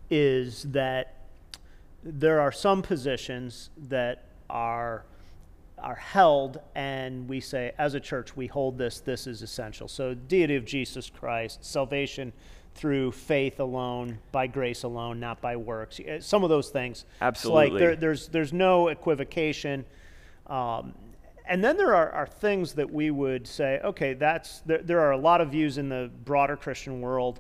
is 0.09 0.63
that 0.63 1.16
there 2.03 2.39
are 2.39 2.51
some 2.51 2.81
positions 2.81 3.69
that 3.77 4.25
are 4.49 5.05
are 5.77 5.95
held 5.95 6.59
and 6.73 7.29
we 7.29 7.39
say 7.39 7.71
as 7.77 7.93
a 7.93 7.99
church 7.99 8.35
we 8.35 8.47
hold 8.47 8.77
this 8.77 8.99
this 8.99 9.27
is 9.27 9.41
essential. 9.41 9.87
So 9.87 10.13
deity 10.13 10.55
of 10.55 10.65
jesus 10.65 11.09
christ 11.09 11.63
salvation 11.63 12.33
through 12.73 13.11
faith 13.11 13.59
alone 13.59 14.17
by 14.31 14.47
grace 14.47 14.83
alone 14.83 15.19
not 15.19 15.41
by 15.41 15.55
works 15.55 15.99
some 16.19 16.43
of 16.43 16.49
those 16.49 16.69
things. 16.69 17.05
Absolutely 17.21 17.69
like 17.71 17.79
there, 17.79 17.95
there's 17.95 18.27
there's 18.29 18.53
no 18.53 18.87
equivocation. 18.87 19.85
Um, 20.47 20.93
and 21.47 21.63
then 21.63 21.77
there 21.77 21.95
are, 21.95 22.11
are 22.11 22.27
things 22.27 22.73
that 22.73 22.91
we 22.91 23.09
would 23.09 23.47
say, 23.47 23.79
okay, 23.83 24.13
that's 24.13 24.61
there, 24.61 24.81
there 24.83 24.99
are 24.99 25.11
a 25.11 25.17
lot 25.17 25.41
of 25.41 25.51
views 25.51 25.77
in 25.77 25.89
the 25.89 26.11
broader 26.25 26.57
Christian 26.57 27.01
world. 27.01 27.39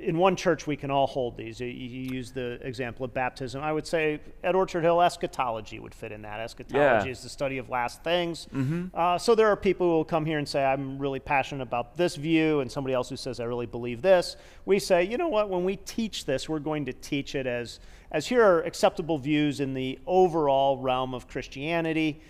In 0.00 0.18
one 0.18 0.36
church, 0.36 0.66
we 0.66 0.76
can 0.76 0.90
all 0.90 1.06
hold 1.06 1.36
these. 1.36 1.60
You, 1.60 1.66
you 1.66 2.14
use 2.14 2.32
the 2.32 2.58
example 2.66 3.04
of 3.04 3.14
baptism. 3.14 3.62
I 3.62 3.72
would 3.72 3.86
say 3.86 4.20
at 4.42 4.54
Orchard 4.54 4.82
Hill, 4.82 5.00
eschatology 5.00 5.78
would 5.78 5.94
fit 5.94 6.12
in 6.12 6.22
that. 6.22 6.40
Eschatology 6.40 7.06
yeah. 7.06 7.12
is 7.12 7.22
the 7.22 7.28
study 7.28 7.58
of 7.58 7.68
last 7.68 8.02
things. 8.02 8.48
Mm-hmm. 8.54 8.86
Uh, 8.94 9.18
so 9.18 9.34
there 9.34 9.48
are 9.48 9.56
people 9.56 9.86
who 9.88 9.92
will 9.94 10.04
come 10.04 10.24
here 10.24 10.38
and 10.38 10.48
say, 10.48 10.64
I'm 10.64 10.98
really 10.98 11.20
passionate 11.20 11.62
about 11.62 11.96
this 11.96 12.16
view, 12.16 12.60
and 12.60 12.70
somebody 12.70 12.94
else 12.94 13.08
who 13.08 13.16
says, 13.16 13.40
I 13.40 13.44
really 13.44 13.66
believe 13.66 14.02
this. 14.02 14.36
We 14.64 14.78
say, 14.78 15.04
you 15.04 15.18
know 15.18 15.28
what, 15.28 15.50
when 15.50 15.64
we 15.64 15.76
teach 15.76 16.24
this, 16.24 16.48
we're 16.48 16.58
going 16.58 16.84
to 16.86 16.92
teach 16.92 17.34
it 17.34 17.46
as, 17.46 17.80
as 18.10 18.26
here 18.26 18.42
are 18.44 18.62
acceptable 18.62 19.18
views 19.18 19.60
in 19.60 19.74
the 19.74 19.98
overall 20.06 20.78
realm 20.78 21.14
of 21.14 21.28
Christianity 21.28 22.20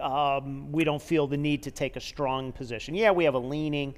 um, 0.00 0.70
we 0.72 0.84
don't 0.84 1.02
feel 1.02 1.26
the 1.26 1.36
need 1.36 1.62
to 1.64 1.70
take 1.70 1.96
a 1.96 2.00
strong 2.00 2.52
position. 2.52 2.94
Yeah, 2.94 3.10
we 3.10 3.24
have 3.24 3.34
a 3.34 3.38
leaning. 3.38 3.94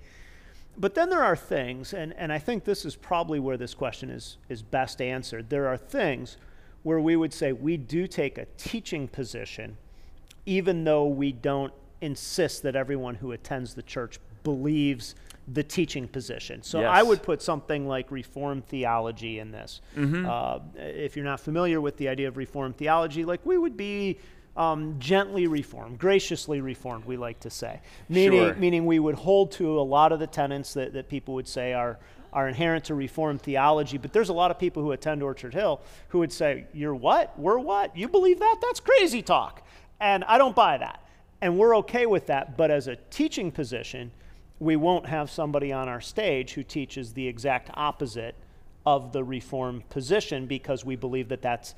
But 0.79 0.95
then 0.95 1.11
there 1.11 1.23
are 1.23 1.37
things, 1.37 1.93
and, 1.93 2.14
and 2.17 2.33
I 2.33 2.38
think 2.38 2.64
this 2.64 2.85
is 2.85 2.97
probably 2.97 3.38
where 3.38 3.57
this 3.57 3.75
question 3.75 4.11
is, 4.11 4.38
is 4.49 4.62
best 4.62 5.02
answered. 5.02 5.50
There 5.50 5.69
are 5.69 5.76
things 5.76 6.37
where 6.83 7.00
we 7.00 7.14
would 7.14 7.33
say 7.33 7.52
we 7.52 7.76
do 7.76 8.07
take 8.07 8.38
a 8.38 8.47
teaching 8.57 9.07
position, 9.07 9.76
even 10.47 10.85
though 10.85 11.07
we 11.07 11.33
don't 11.33 11.73
insist 12.00 12.62
that 12.62 12.75
everyone 12.75 13.14
who 13.17 13.33
attends 13.33 13.75
the 13.75 13.83
church 13.83 14.19
believes 14.43 15.14
the 15.52 15.62
teaching 15.62 16.09
position. 16.09 16.62
So 16.62 16.81
yes. 16.81 16.91
I 16.91 17.02
would 17.02 17.23
put 17.23 17.43
something 17.43 17.87
like 17.87 18.11
Reformed 18.11 18.67
theology 18.67 19.38
in 19.38 19.50
this. 19.50 19.81
Mm-hmm. 19.97 20.26
Uh, 20.29 20.59
if 20.76 21.17
you're 21.17 21.25
not 21.25 21.41
familiar 21.41 21.81
with 21.81 21.97
the 21.97 22.09
idea 22.09 22.29
of 22.29 22.37
Reformed 22.37 22.76
theology, 22.76 23.25
like 23.25 23.45
we 23.45 23.59
would 23.59 23.76
be 23.76 24.19
um, 24.56 24.97
gently 24.99 25.47
reformed, 25.47 25.99
graciously 25.99 26.61
reformed, 26.61 27.04
we 27.04 27.16
like 27.16 27.40
to 27.40 27.50
say. 27.50 27.80
Meaning, 28.09 28.40
sure. 28.40 28.54
meaning 28.54 28.87
we 28.87 28.99
would 28.99 29.14
hold 29.14 29.52
to 29.52 29.80
a 29.80 29.82
lot 29.82 30.12
of 30.12 30.18
the 30.18 30.26
tenets 30.26 30.75
that, 30.75 30.92
that 30.92 31.09
people 31.09 31.35
would 31.35 31.49
say 31.49 31.73
are, 31.73 31.99
are 32.32 32.49
inherent 32.49 32.85
to 32.87 32.94
Reformed 32.94 33.40
theology. 33.40 33.99
But 33.99 34.12
there's 34.12 34.28
a 34.28 34.35
lot 34.35 34.50
of 34.50 34.59
people 34.59 34.82
who 34.82 34.92
attend 34.92 35.23
Orchard 35.23 35.54
Hill 35.54 35.80
who 36.09 36.18
would 36.18 36.32
say, 36.32 36.66
You're 36.73 36.94
what? 36.94 37.38
We're 37.38 37.59
what? 37.59 37.97
You 37.97 38.09
believe 38.09 38.38
that? 38.40 38.59
That's 38.61 38.80
crazy 38.80 39.23
talk. 39.23 39.66
And 40.00 40.25
I 40.25 40.38
don't 40.38 40.56
buy 40.56 40.78
that. 40.78 41.06
And 41.40 41.59
we're 41.59 41.76
okay 41.78 42.06
with 42.06 42.26
that. 42.26 42.56
But 42.56 42.71
as 42.71 42.88
a 42.88 42.97
teaching 43.11 43.50
position, 43.50 44.11
we 44.59 44.76
won't 44.76 45.06
have 45.06 45.30
somebody 45.30 45.73
on 45.73 45.88
our 45.88 46.00
stage 46.00 46.52
who 46.52 46.62
teaches 46.62 47.12
the 47.12 47.26
exact 47.26 47.71
opposite 47.75 48.35
of 48.85 49.12
the 49.12 49.25
Reformed 49.25 49.88
position 49.88 50.47
because 50.47 50.85
we 50.85 50.97
believe 50.97 51.28
that 51.28 51.42
that's 51.42 51.75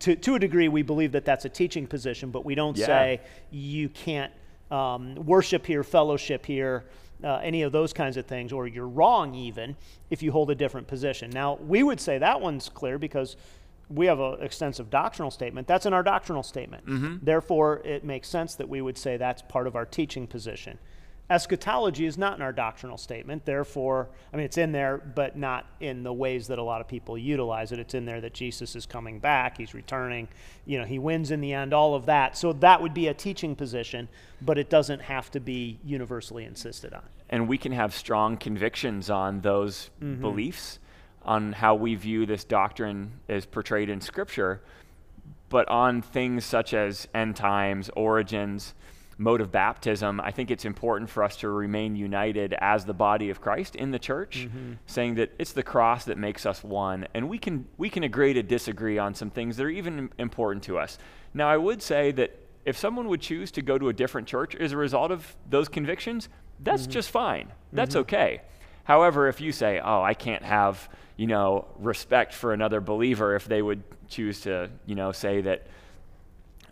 to, 0.00 0.16
to 0.16 0.34
a 0.34 0.38
degree, 0.38 0.68
we 0.68 0.82
believe 0.82 1.12
that 1.12 1.24
that's 1.24 1.44
a 1.44 1.48
teaching 1.48 1.86
position, 1.86 2.30
but 2.30 2.44
we 2.44 2.54
don't 2.54 2.76
yeah. 2.76 2.86
say 2.86 3.20
you 3.50 3.88
can't 3.88 4.32
um, 4.70 5.14
worship 5.14 5.66
here, 5.66 5.82
fellowship 5.82 6.44
here, 6.44 6.84
uh, 7.24 7.36
any 7.36 7.62
of 7.62 7.72
those 7.72 7.92
kinds 7.92 8.16
of 8.16 8.26
things, 8.26 8.52
or 8.52 8.66
you're 8.66 8.88
wrong 8.88 9.34
even 9.34 9.76
if 10.10 10.22
you 10.22 10.30
hold 10.30 10.50
a 10.50 10.54
different 10.54 10.86
position. 10.86 11.30
Now, 11.30 11.56
we 11.56 11.82
would 11.82 12.00
say 12.00 12.18
that 12.18 12.40
one's 12.40 12.68
clear 12.68 12.98
because 12.98 13.36
we 13.88 14.06
have 14.06 14.20
an 14.20 14.36
extensive 14.40 14.90
doctrinal 14.90 15.30
statement. 15.30 15.66
That's 15.66 15.86
in 15.86 15.92
our 15.92 16.02
doctrinal 16.02 16.42
statement. 16.42 16.86
Mm-hmm. 16.86 17.16
Therefore, 17.22 17.80
it 17.84 18.04
makes 18.04 18.28
sense 18.28 18.54
that 18.56 18.68
we 18.68 18.82
would 18.82 18.98
say 18.98 19.16
that's 19.16 19.42
part 19.42 19.66
of 19.66 19.74
our 19.74 19.86
teaching 19.86 20.26
position. 20.26 20.78
Eschatology 21.30 22.06
is 22.06 22.16
not 22.16 22.36
in 22.36 22.42
our 22.42 22.52
doctrinal 22.52 22.96
statement. 22.96 23.44
Therefore, 23.44 24.08
I 24.32 24.36
mean, 24.36 24.46
it's 24.46 24.56
in 24.56 24.72
there, 24.72 24.96
but 24.96 25.36
not 25.36 25.66
in 25.78 26.02
the 26.02 26.12
ways 26.12 26.46
that 26.48 26.58
a 26.58 26.62
lot 26.62 26.80
of 26.80 26.88
people 26.88 27.18
utilize 27.18 27.70
it. 27.70 27.78
It's 27.78 27.92
in 27.92 28.06
there 28.06 28.20
that 28.22 28.32
Jesus 28.32 28.74
is 28.74 28.86
coming 28.86 29.18
back, 29.18 29.58
he's 29.58 29.74
returning, 29.74 30.28
you 30.64 30.78
know, 30.78 30.86
he 30.86 30.98
wins 30.98 31.30
in 31.30 31.42
the 31.42 31.52
end, 31.52 31.74
all 31.74 31.94
of 31.94 32.06
that. 32.06 32.36
So 32.38 32.54
that 32.54 32.80
would 32.80 32.94
be 32.94 33.08
a 33.08 33.14
teaching 33.14 33.54
position, 33.54 34.08
but 34.40 34.56
it 34.56 34.70
doesn't 34.70 35.00
have 35.00 35.30
to 35.32 35.40
be 35.40 35.78
universally 35.84 36.44
insisted 36.44 36.94
on. 36.94 37.02
And 37.28 37.46
we 37.46 37.58
can 37.58 37.72
have 37.72 37.94
strong 37.94 38.38
convictions 38.38 39.10
on 39.10 39.42
those 39.42 39.90
Mm-hmm. 40.02 40.22
beliefs, 40.22 40.78
on 41.22 41.52
how 41.52 41.74
we 41.74 41.94
view 41.94 42.24
this 42.24 42.42
doctrine 42.44 43.12
as 43.28 43.44
portrayed 43.44 43.90
in 43.90 44.00
Scripture, 44.00 44.62
but 45.50 45.68
on 45.68 46.00
things 46.00 46.44
such 46.46 46.72
as 46.72 47.06
end 47.12 47.36
times, 47.36 47.90
origins, 47.94 48.72
mode 49.20 49.40
of 49.40 49.50
baptism, 49.50 50.20
I 50.20 50.30
think 50.30 50.50
it's 50.50 50.64
important 50.64 51.10
for 51.10 51.24
us 51.24 51.36
to 51.38 51.48
remain 51.48 51.96
united 51.96 52.54
as 52.60 52.84
the 52.84 52.94
body 52.94 53.30
of 53.30 53.40
Christ 53.40 53.74
in 53.76 53.90
the 53.90 53.98
church, 53.98 54.46
Mm-hmm. 54.48 54.72
saying 54.86 55.16
that 55.16 55.32
it's 55.38 55.52
the 55.52 55.62
cross 55.64 56.04
that 56.04 56.16
makes 56.18 56.46
us 56.46 56.62
one, 56.62 57.06
and 57.14 57.28
we 57.28 57.36
can 57.38 57.66
we 57.76 57.90
can 57.90 58.04
agree 58.04 58.32
to 58.32 58.42
disagree 58.42 58.96
on 58.98 59.14
some 59.14 59.30
things 59.30 59.56
that 59.56 59.64
are 59.64 59.70
even 59.70 60.10
important 60.18 60.62
to 60.64 60.78
us. 60.78 60.98
Now, 61.34 61.48
I 61.48 61.56
would 61.56 61.82
say 61.82 62.12
that 62.12 62.38
if 62.64 62.76
someone 62.78 63.08
would 63.08 63.20
choose 63.20 63.50
to 63.52 63.62
go 63.62 63.76
to 63.78 63.88
a 63.88 63.92
different 63.92 64.28
church 64.28 64.54
as 64.54 64.72
a 64.72 64.76
result 64.76 65.10
of 65.10 65.34
those 65.50 65.68
convictions, 65.68 66.28
that's 66.60 66.86
just 66.86 67.10
fine. 67.10 67.52
That's 67.72 67.96
okay. 67.96 68.42
However, 68.84 69.28
if 69.28 69.40
you 69.40 69.52
say, 69.52 69.80
"Oh, 69.82 70.02
I 70.02 70.14
can't 70.14 70.42
have, 70.44 70.88
you 71.16 71.26
know, 71.26 71.66
respect 71.78 72.32
for 72.34 72.52
another 72.52 72.80
believer 72.80 73.34
if 73.34 73.46
they 73.46 73.62
would 73.62 73.82
choose 74.08 74.40
to, 74.42 74.70
you 74.86 74.94
know, 74.94 75.12
say 75.12 75.40
that 75.42 75.66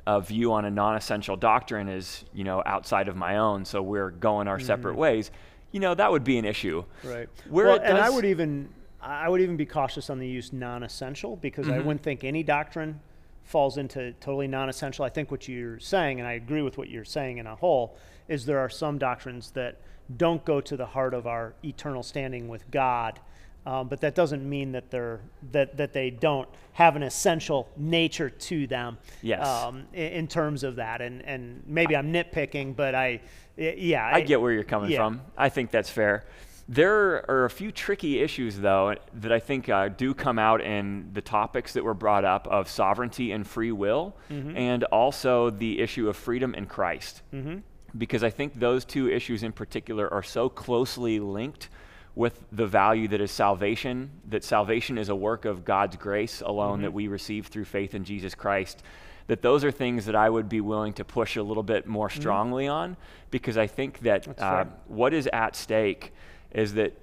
a 0.06 0.20
view 0.20 0.52
on 0.52 0.64
a 0.64 0.70
non-essential 0.70 1.36
doctrine 1.36 1.88
is, 1.88 2.24
you 2.32 2.44
know, 2.44 2.62
outside 2.64 3.08
of 3.08 3.16
my 3.16 3.38
own, 3.38 3.64
so 3.64 3.82
we're 3.82 4.10
going 4.10 4.48
our 4.48 4.60
separate 4.60 4.92
mm-hmm. 4.92 5.00
ways," 5.00 5.30
you 5.72 5.80
know, 5.80 5.94
that 5.94 6.10
would 6.10 6.24
be 6.24 6.38
an 6.38 6.44
issue. 6.44 6.84
Right. 7.02 7.28
Where 7.48 7.66
well, 7.66 7.80
and 7.82 7.98
I 7.98 8.10
would 8.10 8.24
even 8.24 8.68
I 9.00 9.28
would 9.28 9.40
even 9.40 9.56
be 9.56 9.66
cautious 9.66 10.10
on 10.10 10.18
the 10.18 10.26
use 10.26 10.52
non-essential 10.52 11.36
because 11.36 11.68
I 11.68 11.72
mm-hmm. 11.72 11.86
wouldn't 11.86 12.02
think 12.02 12.24
any 12.24 12.42
doctrine 12.42 13.00
falls 13.44 13.78
into 13.78 14.12
totally 14.14 14.48
non-essential. 14.48 15.04
I 15.04 15.08
think 15.08 15.30
what 15.30 15.46
you're 15.46 15.78
saying, 15.78 16.18
and 16.18 16.28
I 16.28 16.32
agree 16.32 16.62
with 16.62 16.76
what 16.76 16.90
you're 16.90 17.04
saying 17.04 17.38
in 17.38 17.46
a 17.46 17.54
whole, 17.54 17.96
is 18.26 18.44
there 18.44 18.58
are 18.58 18.68
some 18.68 18.98
doctrines 18.98 19.52
that 19.52 19.80
don't 20.16 20.44
go 20.44 20.60
to 20.60 20.76
the 20.76 20.86
heart 20.86 21.14
of 21.14 21.26
our 21.26 21.54
eternal 21.64 22.02
standing 22.02 22.48
with 22.48 22.68
God. 22.70 23.20
Um, 23.66 23.88
but 23.88 24.00
that 24.00 24.14
doesn't 24.14 24.48
mean 24.48 24.72
that 24.72 24.90
they're 24.90 25.20
that, 25.50 25.76
that 25.76 25.92
they 25.92 26.10
don't 26.10 26.48
have 26.72 26.94
an 26.94 27.02
essential 27.02 27.68
nature 27.76 28.30
to 28.30 28.66
them. 28.68 28.96
Yes. 29.22 29.46
Um, 29.46 29.86
in, 29.92 30.12
in 30.12 30.28
terms 30.28 30.62
of 30.62 30.76
that, 30.76 31.02
and 31.02 31.20
and 31.26 31.62
maybe 31.66 31.96
I'm 31.96 32.12
nitpicking, 32.12 32.76
but 32.76 32.94
I, 32.94 33.20
yeah, 33.56 34.08
I 34.12 34.20
get 34.20 34.40
where 34.40 34.52
you're 34.52 34.62
coming 34.62 34.90
yeah. 34.90 34.98
from. 34.98 35.20
I 35.36 35.48
think 35.48 35.72
that's 35.72 35.90
fair. 35.90 36.24
There 36.68 37.28
are 37.30 37.44
a 37.44 37.50
few 37.50 37.70
tricky 37.70 38.20
issues, 38.20 38.58
though, 38.58 38.96
that 39.14 39.30
I 39.30 39.38
think 39.38 39.68
uh, 39.68 39.88
do 39.88 40.14
come 40.14 40.36
out 40.36 40.60
in 40.60 41.10
the 41.12 41.20
topics 41.20 41.72
that 41.74 41.84
were 41.84 41.94
brought 41.94 42.24
up 42.24 42.48
of 42.48 42.68
sovereignty 42.68 43.30
and 43.32 43.46
free 43.46 43.72
will, 43.72 44.16
Mm-hmm. 44.30 44.56
and 44.56 44.84
also 44.84 45.50
the 45.50 45.80
issue 45.80 46.08
of 46.08 46.16
freedom 46.16 46.54
in 46.54 46.66
Christ. 46.66 47.22
Mm-hmm. 47.32 47.58
Because 47.96 48.24
I 48.24 48.30
think 48.30 48.54
those 48.58 48.84
two 48.84 49.08
issues 49.08 49.42
in 49.42 49.52
particular 49.52 50.12
are 50.12 50.24
so 50.24 50.48
closely 50.48 51.20
linked 51.20 51.68
with 52.16 52.42
the 52.50 52.66
value 52.66 53.06
that 53.08 53.20
is 53.20 53.30
salvation, 53.30 54.10
that 54.28 54.42
salvation 54.42 54.98
is 54.98 55.10
a 55.10 55.14
work 55.14 55.44
of 55.44 55.64
God's 55.64 55.94
grace 55.96 56.40
alone 56.40 56.78
Mm-hmm. 56.78 56.82
that 56.82 56.92
we 56.92 57.06
receive 57.06 57.46
through 57.46 57.66
faith 57.66 57.94
in 57.94 58.02
Jesus 58.04 58.34
Christ. 58.34 58.82
That 59.28 59.42
those 59.42 59.62
are 59.64 59.70
things 59.70 60.06
that 60.06 60.16
I 60.16 60.28
would 60.30 60.48
be 60.48 60.60
willing 60.60 60.94
to 60.94 61.04
push 61.04 61.36
a 61.36 61.42
little 61.42 61.62
bit 61.62 61.86
more 61.86 62.08
strongly 62.10 62.66
on 62.66 62.96
because 63.30 63.56
I 63.58 63.66
think 63.68 64.00
that 64.00 64.24
Mm-hmm. 64.24 64.42
Uh, 64.42 64.64
what 64.88 65.12
is 65.14 65.28
at 65.32 65.54
stake 65.54 66.12
is 66.52 66.74
that 66.74 66.94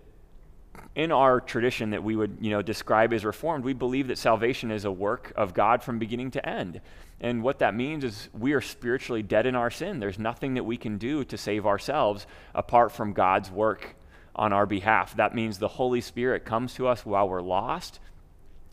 in 0.95 1.11
our 1.11 1.39
tradition 1.39 1.91
that 1.91 2.03
we 2.03 2.15
would 2.15 2.37
you 2.41 2.49
know 2.49 2.61
describe 2.61 3.13
as 3.13 3.23
reformed 3.23 3.63
we 3.63 3.73
believe 3.73 4.07
that 4.07 4.17
salvation 4.17 4.71
is 4.71 4.85
a 4.85 4.91
work 4.91 5.31
of 5.35 5.53
god 5.53 5.83
from 5.83 5.99
beginning 5.99 6.31
to 6.31 6.43
end 6.47 6.81
and 7.21 7.43
what 7.43 7.59
that 7.59 7.75
means 7.75 8.03
is 8.03 8.29
we 8.33 8.53
are 8.53 8.61
spiritually 8.61 9.21
dead 9.21 9.45
in 9.45 9.55
our 9.55 9.69
sin 9.69 9.99
there's 9.99 10.17
nothing 10.17 10.55
that 10.55 10.63
we 10.63 10.75
can 10.77 10.97
do 10.97 11.23
to 11.23 11.37
save 11.37 11.65
ourselves 11.67 12.25
apart 12.55 12.91
from 12.91 13.13
god's 13.13 13.51
work 13.51 13.95
on 14.35 14.53
our 14.53 14.65
behalf 14.65 15.15
that 15.15 15.35
means 15.35 15.59
the 15.59 15.67
holy 15.67 16.01
spirit 16.01 16.45
comes 16.45 16.73
to 16.73 16.87
us 16.87 17.05
while 17.05 17.27
we're 17.27 17.41
lost 17.41 17.99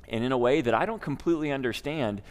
and 0.09 0.25
in 0.25 0.33
a 0.33 0.39
way 0.39 0.61
that 0.61 0.75
i 0.75 0.87
don't 0.87 1.03
completely 1.03 1.51
understand 1.51 2.23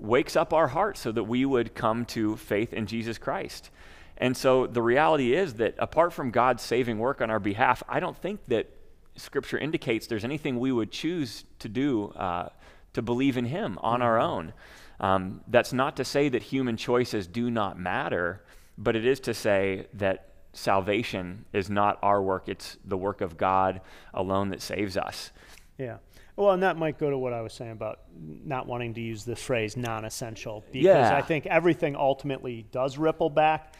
wakes 0.00 0.34
up 0.34 0.52
our 0.52 0.68
hearts 0.68 1.00
so 1.00 1.12
that 1.12 1.24
we 1.24 1.44
would 1.44 1.74
come 1.74 2.04
to 2.06 2.36
faith 2.36 2.72
in 2.72 2.86
Jesus 2.86 3.18
Christ. 3.18 3.70
And 4.16 4.36
so 4.36 4.66
the 4.66 4.82
reality 4.82 5.34
is 5.34 5.54
that 5.54 5.74
apart 5.78 6.12
from 6.12 6.30
God's 6.30 6.62
saving 6.62 6.98
work 6.98 7.20
on 7.20 7.30
our 7.30 7.38
behalf, 7.38 7.82
I 7.88 8.00
don't 8.00 8.16
think 8.16 8.40
that 8.48 8.68
Scripture 9.16 9.58
indicates 9.58 10.06
there's 10.06 10.24
anything 10.24 10.58
we 10.58 10.72
would 10.72 10.90
choose 10.90 11.44
to 11.58 11.68
do 11.68 12.08
uh, 12.10 12.48
to 12.94 13.02
believe 13.02 13.36
in 13.36 13.44
Him 13.44 13.78
on 13.82 14.02
our 14.02 14.18
own. 14.18 14.52
Um, 14.98 15.40
that's 15.48 15.72
not 15.72 15.96
to 15.96 16.04
say 16.04 16.28
that 16.28 16.42
human 16.42 16.76
choices 16.76 17.26
do 17.26 17.50
not 17.50 17.78
matter, 17.78 18.42
but 18.76 18.96
it 18.96 19.06
is 19.06 19.20
to 19.20 19.34
say 19.34 19.86
that 19.94 20.29
salvation 20.52 21.44
is 21.52 21.70
not 21.70 21.98
our 22.02 22.22
work, 22.22 22.48
it's 22.48 22.76
the 22.84 22.96
work 22.96 23.20
of 23.20 23.36
God 23.36 23.80
alone 24.14 24.50
that 24.50 24.62
saves 24.62 24.96
us. 24.96 25.30
Yeah. 25.78 25.98
Well, 26.36 26.52
and 26.52 26.62
that 26.62 26.76
might 26.76 26.98
go 26.98 27.10
to 27.10 27.18
what 27.18 27.32
I 27.32 27.42
was 27.42 27.52
saying 27.52 27.72
about 27.72 28.00
not 28.18 28.66
wanting 28.66 28.94
to 28.94 29.00
use 29.00 29.24
the 29.24 29.36
phrase 29.36 29.76
non 29.76 30.04
essential 30.04 30.64
because 30.72 30.84
Yeah. 30.84 31.16
I 31.16 31.22
think 31.22 31.46
everything 31.46 31.96
ultimately 31.96 32.66
does 32.72 32.98
ripple 32.98 33.30
back. 33.30 33.74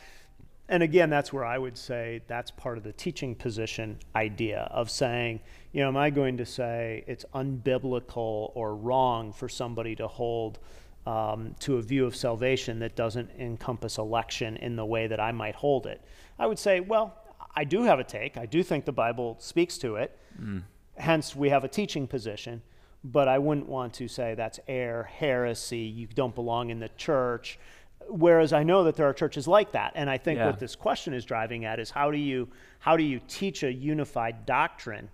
And 0.68 0.82
again, 0.82 1.10
that's 1.10 1.32
where 1.32 1.44
I 1.44 1.58
would 1.58 1.76
say 1.76 2.22
that's 2.28 2.52
part 2.52 2.78
of 2.78 2.84
the 2.84 2.92
teaching 2.92 3.34
position 3.34 3.98
idea 4.14 4.68
of 4.70 4.88
saying, 4.88 5.40
you 5.72 5.80
know, 5.82 5.88
am 5.88 5.96
I 5.96 6.10
going 6.10 6.36
to 6.36 6.46
say 6.46 7.02
it's 7.08 7.24
unbiblical 7.34 8.52
or 8.54 8.76
wrong 8.76 9.32
for 9.32 9.48
somebody 9.48 9.96
to 9.96 10.06
hold 10.06 10.60
um, 11.06 11.54
to 11.60 11.76
a 11.76 11.82
view 11.82 12.04
of 12.06 12.14
salvation 12.14 12.78
that 12.80 12.94
doesn't 12.96 13.30
encompass 13.38 13.98
election 13.98 14.56
in 14.58 14.76
the 14.76 14.84
way 14.84 15.06
that 15.06 15.20
I 15.20 15.32
might 15.32 15.54
hold 15.54 15.86
it? 15.86 16.00
I 16.38 16.46
would 16.46 16.58
say, 16.58 16.80
well, 16.80 17.16
I 17.56 17.64
do 17.64 17.82
have 17.82 17.98
a 17.98 18.04
take. 18.04 18.36
I 18.36 18.46
do 18.46 18.62
think 18.62 18.84
the 18.84 18.92
Bible 18.92 19.36
speaks 19.40 19.78
to 19.78 19.96
it 19.96 20.18
hence 20.96 21.34
we 21.34 21.48
have 21.48 21.64
a 21.64 21.68
teaching 21.68 22.06
position 22.06 22.60
but 23.02 23.26
i 23.26 23.38
wouldn't 23.38 23.66
want 23.68 23.92
to 23.94 24.06
say 24.06 24.34
that's 24.34 24.60
error 24.68 25.04
heresy 25.04 25.78
you 25.78 26.06
don't 26.14 26.34
belong 26.34 26.68
in 26.70 26.78
the 26.78 26.90
church 26.96 27.58
whereas 28.08 28.52
i 28.52 28.62
know 28.62 28.84
that 28.84 28.96
there 28.96 29.06
are 29.08 29.12
churches 29.14 29.48
like 29.48 29.72
that 29.72 29.92
and 29.94 30.10
i 30.10 30.18
think 30.18 30.36
Yeah. 30.38 30.46
what 30.46 30.58
this 30.58 30.76
question 30.76 31.14
is 31.14 31.24
driving 31.24 31.64
at 31.64 31.78
is 31.80 31.90
how 31.90 32.10
do 32.10 32.18
you 32.18 32.48
how 32.80 32.96
do 32.96 33.02
you 33.02 33.20
teach 33.28 33.62
a 33.62 33.72
unified 33.72 34.44
doctrine 34.46 35.08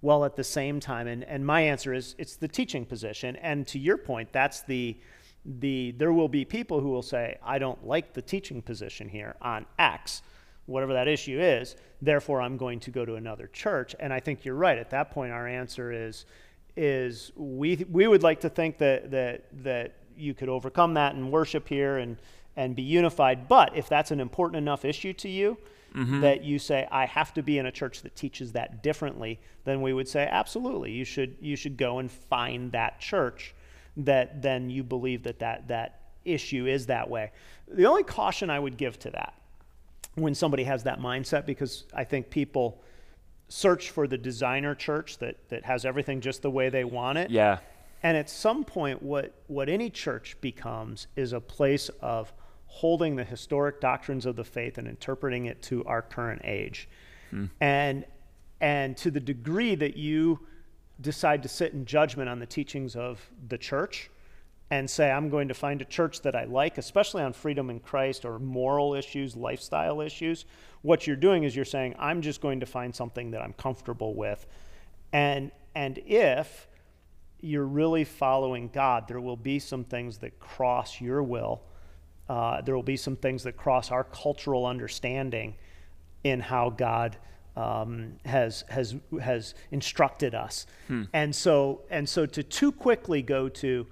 while 0.00 0.24
at 0.24 0.36
the 0.36 0.44
same 0.44 0.78
time 0.80 1.06
and, 1.08 1.24
and 1.24 1.44
my 1.44 1.60
answer 1.62 1.92
is 1.92 2.14
it's 2.18 2.36
the 2.36 2.48
teaching 2.48 2.84
position 2.86 3.34
and 3.36 3.66
to 3.66 3.78
your 3.78 3.96
point 3.98 4.32
that's 4.32 4.62
the 4.62 4.96
the 5.44 5.92
there 5.98 6.12
will 6.12 6.28
be 6.28 6.44
people 6.44 6.80
who 6.80 6.88
will 6.88 7.02
say 7.02 7.36
i 7.42 7.58
don't 7.58 7.84
like 7.84 8.12
the 8.12 8.22
teaching 8.22 8.62
position 8.62 9.08
here 9.08 9.34
on 9.42 9.66
x 9.78 10.22
whatever 10.66 10.92
that 10.94 11.08
issue 11.08 11.40
is. 11.40 11.76
Therefore, 12.00 12.40
I'm 12.40 12.56
going 12.56 12.80
to 12.80 12.90
go 12.90 13.04
to 13.04 13.14
another 13.14 13.48
church. 13.48 13.94
And 13.98 14.12
I 14.12 14.20
think 14.20 14.44
you're 14.44 14.54
right. 14.54 14.78
At 14.78 14.90
that 14.90 15.10
point, 15.10 15.32
our 15.32 15.46
answer 15.46 15.92
is 15.92 16.24
is 16.74 17.32
we 17.36 17.84
we 17.90 18.08
would 18.08 18.22
like 18.22 18.40
to 18.40 18.48
think 18.48 18.78
that 18.78 19.10
that 19.10 19.44
that 19.62 19.94
you 20.16 20.32
could 20.32 20.48
overcome 20.48 20.94
that 20.94 21.14
and 21.14 21.30
worship 21.30 21.68
here 21.68 21.98
and 21.98 22.16
and 22.56 22.74
be 22.74 22.82
unified. 22.82 23.48
But 23.48 23.76
if 23.76 23.88
that's 23.88 24.10
an 24.10 24.20
important 24.20 24.56
enough 24.56 24.84
issue 24.84 25.12
to 25.14 25.28
you 25.28 25.58
mm-hmm. 25.94 26.20
that 26.20 26.42
you 26.42 26.58
say 26.58 26.88
I 26.90 27.06
have 27.06 27.34
to 27.34 27.42
be 27.42 27.58
in 27.58 27.66
a 27.66 27.72
church 27.72 28.02
that 28.02 28.16
teaches 28.16 28.52
that 28.52 28.82
differently, 28.82 29.38
then 29.64 29.82
we 29.82 29.92
would 29.92 30.08
say 30.08 30.26
absolutely 30.30 30.92
you 30.92 31.04
should 31.04 31.36
you 31.40 31.56
should 31.56 31.76
go 31.76 31.98
and 31.98 32.10
find 32.10 32.72
that 32.72 33.00
church 33.00 33.54
that 33.96 34.42
then 34.42 34.70
you 34.70 34.82
believe 34.82 35.22
that 35.24 35.38
that 35.40 35.68
that 35.68 36.00
issue 36.24 36.66
is 36.66 36.86
that 36.86 37.08
way. 37.08 37.30
The 37.68 37.86
only 37.86 38.02
caution 38.02 38.50
I 38.50 38.58
would 38.58 38.76
give 38.76 38.98
to 39.00 39.10
that 39.10 39.34
when 40.14 40.34
somebody 40.34 40.64
has 40.64 40.84
that 40.84 41.00
mindset 41.00 41.46
because 41.46 41.84
I 41.94 42.04
think 42.04 42.30
people 42.30 42.82
search 43.48 43.90
for 43.90 44.06
the 44.06 44.18
designer 44.18 44.74
church 44.74 45.18
that, 45.18 45.36
that 45.48 45.64
has 45.64 45.84
everything 45.84 46.20
just 46.20 46.42
the 46.42 46.50
way 46.50 46.68
they 46.68 46.84
want 46.84 47.18
it. 47.18 47.30
Yeah. 47.30 47.58
And 48.02 48.16
at 48.16 48.28
some 48.28 48.64
point, 48.64 49.02
what, 49.02 49.34
what 49.46 49.68
any 49.68 49.90
church 49.90 50.36
becomes 50.40 51.06
is 51.16 51.32
a 51.32 51.40
place 51.40 51.88
of 52.00 52.32
holding 52.66 53.16
the 53.16 53.24
historic 53.24 53.80
doctrines 53.80 54.26
of 54.26 54.36
the 54.36 54.44
faith 54.44 54.78
and 54.78 54.88
interpreting 54.88 55.46
it 55.46 55.60
to 55.62 55.84
our 55.84 56.02
current 56.02 56.40
age. 56.44 56.88
Hmm. 57.30 57.46
And, 57.60 58.04
and 58.60 58.96
to 58.98 59.10
the 59.10 59.20
degree 59.20 59.74
that 59.74 59.96
you 59.96 60.40
decide 61.00 61.42
to 61.42 61.48
sit 61.48 61.72
in 61.72 61.84
judgment 61.84 62.28
on 62.28 62.38
the 62.38 62.46
teachings 62.46 62.96
of 62.96 63.30
the 63.48 63.58
church 63.58 64.10
and 64.70 64.88
say, 64.88 65.10
I'm 65.10 65.28
going 65.28 65.48
to 65.48 65.54
find 65.54 65.82
a 65.82 65.84
church 65.84 66.22
that 66.22 66.34
I 66.34 66.44
like, 66.44 66.78
especially 66.78 67.22
on 67.22 67.34
freedom 67.34 67.68
in 67.68 67.78
Christ 67.78 68.24
or 68.24 68.38
moral 68.38 68.94
issues, 68.94 69.36
lifestyle 69.36 70.00
issues, 70.00 70.46
what 70.80 71.06
you're 71.06 71.14
doing 71.14 71.44
is 71.44 71.54
you're 71.54 71.64
saying, 71.64 71.94
I'm 71.98 72.22
just 72.22 72.40
going 72.40 72.60
to 72.60 72.66
find 72.66 72.94
something 72.94 73.32
that 73.32 73.42
I'm 73.42 73.52
comfortable 73.52 74.14
with. 74.14 74.46
And, 75.12 75.50
and 75.74 75.98
if 76.06 76.68
you're 77.40 77.66
really 77.66 78.04
following 78.04 78.70
God, 78.72 79.08
there 79.08 79.20
will 79.20 79.36
be 79.36 79.58
some 79.58 79.84
things 79.84 80.18
that 80.18 80.40
cross 80.40 81.00
your 81.00 81.22
will. 81.22 81.60
Uh, 82.28 82.62
there 82.62 82.74
will 82.74 82.82
be 82.82 82.96
some 82.96 83.16
things 83.16 83.42
that 83.42 83.56
cross 83.56 83.90
our 83.90 84.04
cultural 84.04 84.64
understanding 84.64 85.54
in 86.24 86.40
how 86.40 86.70
God 86.70 87.18
um, 87.56 88.14
has 88.24 88.64
has 88.68 88.94
has 89.20 89.54
instructed 89.70 90.34
us. 90.34 90.66
Hmm. 90.88 91.04
And 91.12 91.34
so 91.34 91.82
and 91.90 92.08
so 92.08 92.26
to 92.26 92.42
too 92.42 92.72
quickly 92.72 93.22
go 93.22 93.48
to, 93.48 93.86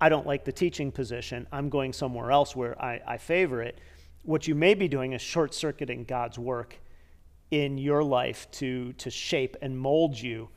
I 0.00 0.08
don't 0.08 0.26
like 0.26 0.44
the 0.44 0.52
teaching 0.52 0.92
position. 0.92 1.46
I'm 1.52 1.68
going 1.68 1.92
somewhere 1.92 2.30
else 2.30 2.56
where 2.56 2.80
I, 2.82 3.00
I 3.06 3.18
favor 3.18 3.62
it. 3.62 3.78
What 4.22 4.46
you 4.46 4.54
may 4.54 4.74
be 4.74 4.88
doing 4.88 5.12
is 5.12 5.22
short 5.22 5.54
circuiting 5.54 6.04
God's 6.04 6.38
work 6.38 6.78
in 7.50 7.76
your 7.78 8.02
life 8.02 8.50
to 8.52 8.92
to 8.94 9.10
shape 9.10 9.56
and 9.62 9.78
mold 9.78 10.18
you 10.18 10.48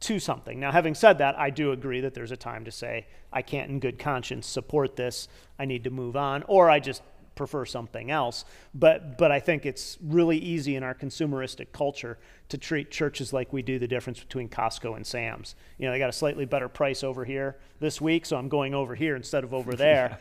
to 0.00 0.18
something. 0.18 0.58
Now, 0.58 0.72
having 0.72 0.94
said 0.94 1.18
that, 1.18 1.38
I 1.38 1.50
do 1.50 1.72
agree 1.72 2.00
that 2.00 2.14
there's 2.14 2.32
a 2.32 2.36
time 2.36 2.64
to 2.64 2.70
say, 2.70 3.06
I 3.32 3.42
can't 3.42 3.70
in 3.70 3.80
good 3.80 3.98
conscience 3.98 4.46
support 4.46 4.96
this, 4.96 5.28
I 5.58 5.66
need 5.66 5.84
to 5.84 5.90
move 5.90 6.16
on, 6.16 6.42
or 6.48 6.70
I 6.70 6.80
just 6.80 7.02
prefer 7.34 7.64
something 7.64 8.10
else. 8.10 8.44
But, 8.74 9.18
but 9.18 9.32
I 9.32 9.40
think 9.40 9.66
it's 9.66 9.98
really 10.02 10.38
easy 10.38 10.76
in 10.76 10.82
our 10.82 10.94
consumeristic 10.94 11.72
culture 11.72 12.18
to 12.48 12.58
treat 12.58 12.90
churches 12.90 13.32
like 13.32 13.52
we 13.52 13.62
do 13.62 13.78
the 13.78 13.88
difference 13.88 14.20
between 14.20 14.48
Costco 14.48 14.96
and 14.96 15.06
Sam's. 15.06 15.54
You 15.78 15.86
know, 15.86 15.92
they 15.92 15.98
got 15.98 16.10
a 16.10 16.14
slightly 16.14 16.44
better 16.44 16.68
price 16.68 17.02
over 17.02 17.24
here 17.24 17.56
this 17.78 18.00
week, 18.00 18.26
so 18.26 18.36
I'm 18.36 18.48
going 18.48 18.74
over 18.74 18.94
here 18.94 19.16
instead 19.16 19.44
of 19.44 19.54
over 19.54 19.72
there. 19.76 20.18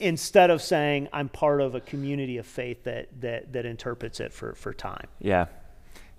Instead 0.00 0.50
of 0.50 0.62
saying 0.62 1.08
I'm 1.12 1.28
part 1.28 1.60
of 1.60 1.74
a 1.74 1.80
community 1.80 2.38
of 2.38 2.46
faith 2.46 2.84
that, 2.84 3.08
that, 3.20 3.52
that 3.52 3.66
interprets 3.66 4.20
it 4.20 4.32
for, 4.32 4.54
for 4.54 4.72
time. 4.72 5.08
Yeah, 5.20 5.46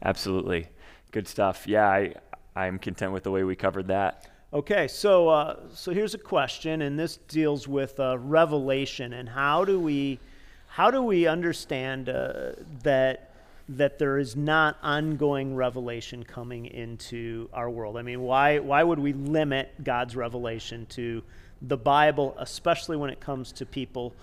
absolutely. 0.03 0.67
Good 1.11 1.27
stuff. 1.27 1.65
Yeah, 1.67 1.87
I, 1.87 2.13
I'm 2.55 2.77
content 2.77 3.13
with 3.13 3.23
the 3.23 3.31
way 3.31 3.43
we 3.43 3.55
covered 3.55 3.87
that. 3.87 4.29
Okay, 4.51 4.87
so 4.87 5.29
uh, 5.29 5.57
so 5.75 5.93
here's 5.93 6.15
a 6.15 6.17
question, 6.17 6.81
and 6.81 6.97
this 6.97 7.17
deals 7.27 7.67
with 7.67 7.99
uh, 7.99 8.17
revelation 8.17 9.13
and 9.13 9.29
how 9.29 9.63
do 9.63 9.79
we 9.79 10.19
how 10.65 10.89
do 10.89 11.03
we 11.03 11.27
understand 11.27 12.09
uh, 12.09 12.53
that 12.81 13.29
that 13.69 13.99
there 13.99 14.17
is 14.17 14.35
not 14.35 14.75
ongoing 14.81 15.55
revelation 15.55 16.23
coming 16.23 16.65
into 16.65 17.47
our 17.53 17.69
world? 17.69 17.95
I 17.95 18.01
mean, 18.01 18.21
why 18.21 18.57
why 18.57 18.81
would 18.81 18.97
we 18.97 19.13
limit 19.13 19.83
God's 19.83 20.15
revelation 20.15 20.87
to 20.91 21.21
the 21.61 21.77
Bible, 21.77 22.33
especially 22.39 22.97
when 22.97 23.11
it 23.11 23.19
comes 23.19 23.51
to 23.51 23.67
people 23.67 24.15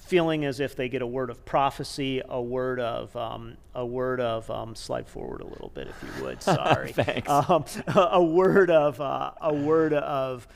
feeling 0.00 0.44
as 0.44 0.60
if 0.60 0.74
they 0.74 0.88
get 0.88 1.02
a 1.02 1.06
word 1.06 1.30
of 1.30 1.44
prophecy, 1.44 2.20
a 2.28 2.40
word 2.40 2.80
of 2.80 3.14
um, 3.16 3.56
a 3.74 3.84
word 3.84 4.20
of 4.20 4.50
um, 4.50 4.74
slide 4.74 5.06
forward 5.06 5.40
a 5.40 5.46
little 5.46 5.70
bit 5.74 5.88
if 5.88 6.02
you 6.02 6.24
would. 6.24 6.42
Sorry, 6.42 6.92
thanks. 6.92 7.28
Um, 7.28 7.64
a 7.94 8.22
word 8.22 8.70
of 8.70 9.00
uh, 9.00 9.32
a 9.40 9.54
word 9.54 9.92
of 9.92 10.48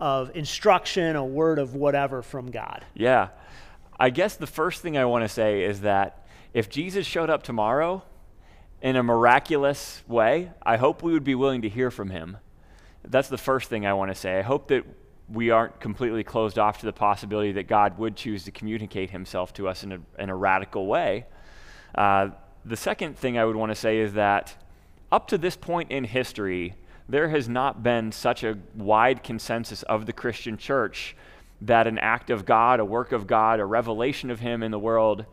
of 0.00 0.34
instruction, 0.34 1.16
a 1.16 1.24
word 1.24 1.58
of 1.58 1.74
whatever 1.74 2.22
from 2.22 2.50
God. 2.50 2.84
Yeah, 2.94 3.28
I 3.98 4.10
guess 4.10 4.36
the 4.36 4.46
first 4.46 4.82
thing 4.82 4.96
I 4.96 5.04
want 5.04 5.24
to 5.24 5.28
say 5.28 5.64
is 5.64 5.80
that 5.82 6.26
if 6.54 6.68
Jesus 6.68 7.06
showed 7.06 7.30
up 7.30 7.42
tomorrow 7.42 8.02
in 8.80 8.96
a 8.96 9.02
miraculous 9.02 10.02
way, 10.06 10.50
I 10.62 10.76
hope 10.76 11.02
we 11.02 11.12
would 11.12 11.24
be 11.24 11.34
willing 11.34 11.62
to 11.62 11.68
hear 11.68 11.90
from 11.90 12.10
him. 12.10 12.36
That's 13.04 13.28
the 13.28 13.38
first 13.38 13.68
thing 13.68 13.86
I 13.86 13.94
want 13.94 14.10
to 14.10 14.14
say. 14.14 14.38
I 14.38 14.42
hope 14.42 14.68
that 14.68 14.84
we 15.32 15.50
aren't 15.50 15.80
completely 15.80 16.22
closed 16.22 16.58
off 16.58 16.78
to 16.80 16.86
the 16.86 16.92
possibility 16.92 17.52
that 17.52 17.66
God 17.66 17.98
would 17.98 18.16
choose 18.16 18.44
to 18.44 18.50
communicate 18.50 19.10
himself 19.10 19.52
to 19.54 19.66
us 19.68 19.82
in 19.82 19.92
a, 19.92 19.98
in 20.18 20.28
a 20.28 20.36
radical 20.36 20.86
way. 20.86 21.26
Uh, 21.94 22.30
the 22.64 22.76
second 22.76 23.16
thing 23.16 23.38
I 23.38 23.44
would 23.44 23.56
want 23.56 23.70
to 23.70 23.74
say 23.76 23.98
is 23.98 24.12
that 24.12 24.54
up 25.10 25.28
to 25.28 25.38
this 25.38 25.56
point 25.56 25.90
in 25.90 26.04
history, 26.04 26.74
there 27.08 27.28
has 27.28 27.48
not 27.48 27.82
been 27.82 28.12
such 28.12 28.44
a 28.44 28.58
wide 28.74 29.22
consensus 29.22 29.82
of 29.84 30.06
the 30.06 30.12
Christian 30.12 30.56
church 30.56 31.16
that 31.62 31.86
an 31.86 31.98
act 31.98 32.30
of 32.30 32.44
God, 32.44 32.80
a 32.80 32.84
work 32.84 33.12
of 33.12 33.26
God, 33.26 33.60
a 33.60 33.64
revelation 33.64 34.30
of 34.30 34.40
Him 34.40 34.62
in 34.62 34.70
the 34.70 34.78
world 34.78 35.24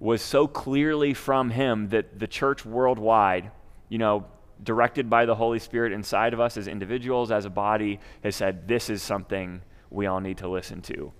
was 0.00 0.22
so 0.22 0.46
clearly 0.46 1.14
from 1.14 1.50
Him 1.50 1.88
that 1.88 2.18
the 2.18 2.26
church 2.26 2.64
worldwide, 2.64 3.50
you 3.88 3.98
know, 3.98 4.26
directed 4.62 5.08
by 5.08 5.26
the 5.26 5.34
Holy 5.34 5.58
Spirit 5.58 5.92
inside 5.92 6.32
of 6.32 6.40
us 6.40 6.56
as 6.56 6.68
individuals, 6.68 7.30
as 7.30 7.44
a 7.44 7.50
body, 7.50 8.00
has 8.22 8.36
said, 8.36 8.68
this 8.68 8.90
is 8.90 9.02
something 9.02 9.62
we 9.90 10.06
all 10.06 10.20
need 10.20 10.38
to 10.38 10.48
listen 10.48 10.82
to. 10.82 11.12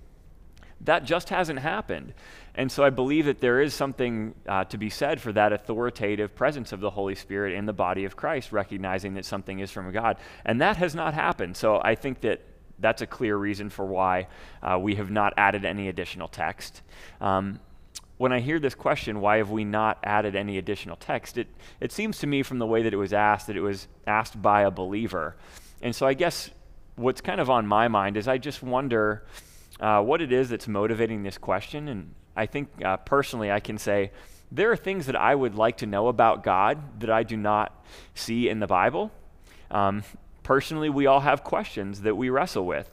That 0.81 1.03
just 1.03 1.29
hasn't 1.29 1.59
happened. 1.59 2.13
And 2.55 2.71
so 2.71 2.83
I 2.83 2.89
believe 2.89 3.25
that 3.25 3.41
there 3.41 3.61
is 3.61 3.73
something 3.73 4.33
uh, 4.47 4.63
to 4.65 4.77
be 4.77 4.89
said 4.89 5.19
for 5.19 5.31
that 5.33 5.51
authoritative 5.51 6.35
presence 6.35 6.71
of 6.71 6.79
the 6.79 6.89
Holy 6.89 7.15
Spirit 7.15 7.53
in 7.53 7.65
the 7.65 7.73
body 7.73 8.05
of 8.05 8.15
Christ, 8.15 8.51
recognizing 8.51 9.13
that 9.15 9.25
something 9.25 9.59
is 9.59 9.71
from 9.71 9.91
God. 9.91 10.17
And 10.45 10.61
that 10.61 10.77
has 10.77 10.95
not 10.95 11.13
happened. 11.13 11.57
So 11.57 11.81
I 11.83 11.95
think 11.95 12.21
that 12.21 12.41
that's 12.79 13.01
a 13.01 13.07
clear 13.07 13.35
reason 13.35 13.69
for 13.69 13.85
why 13.85 14.27
uh, 14.63 14.79
we 14.79 14.95
have 14.95 15.11
not 15.11 15.33
added 15.37 15.65
any 15.65 15.89
additional 15.89 16.27
text. 16.29 16.81
Um, 17.19 17.59
when 18.19 18.33
I 18.33 18.41
hear 18.41 18.59
this 18.59 18.75
question, 18.75 19.21
why 19.21 19.37
have 19.37 19.49
we 19.49 19.63
not 19.63 19.97
added 20.03 20.35
any 20.35 20.57
additional 20.57 20.97
text? 20.97 21.37
It, 21.37 21.47
it 21.79 21.93
seems 21.93 22.19
to 22.19 22.27
me 22.27 22.43
from 22.43 22.59
the 22.59 22.65
way 22.65 22.83
that 22.83 22.93
it 22.93 22.97
was 22.97 23.13
asked 23.13 23.47
that 23.47 23.55
it 23.55 23.61
was 23.61 23.87
asked 24.05 24.41
by 24.41 24.63
a 24.63 24.71
believer. 24.71 25.37
And 25.81 25.95
so 25.95 26.05
I 26.05 26.15
guess 26.15 26.49
what's 26.97 27.21
kind 27.21 27.39
of 27.39 27.49
on 27.49 27.65
my 27.65 27.87
mind 27.87 28.17
is 28.17 28.27
I 28.27 28.37
just 28.37 28.61
wonder 28.61 29.23
uh, 29.79 30.01
what 30.01 30.21
it 30.21 30.33
is 30.33 30.49
that's 30.49 30.67
motivating 30.67 31.23
this 31.23 31.37
question. 31.37 31.87
And 31.87 32.13
I 32.35 32.45
think 32.45 32.67
uh, 32.83 32.97
personally, 32.97 33.53
I 33.53 33.61
can 33.61 33.77
say 33.77 34.11
there 34.51 34.69
are 34.69 34.75
things 34.75 35.05
that 35.05 35.15
I 35.15 35.33
would 35.33 35.55
like 35.55 35.77
to 35.77 35.85
know 35.85 36.09
about 36.09 36.43
God 36.43 36.99
that 36.99 37.09
I 37.09 37.23
do 37.23 37.37
not 37.37 37.85
see 38.15 38.49
in 38.49 38.59
the 38.59 38.67
Bible. 38.67 39.11
Um, 39.71 40.03
personally, 40.43 40.89
we 40.89 41.05
all 41.05 41.21
have 41.21 41.45
questions 41.45 42.01
that 42.01 42.17
we 42.17 42.29
wrestle 42.29 42.65
with. 42.65 42.91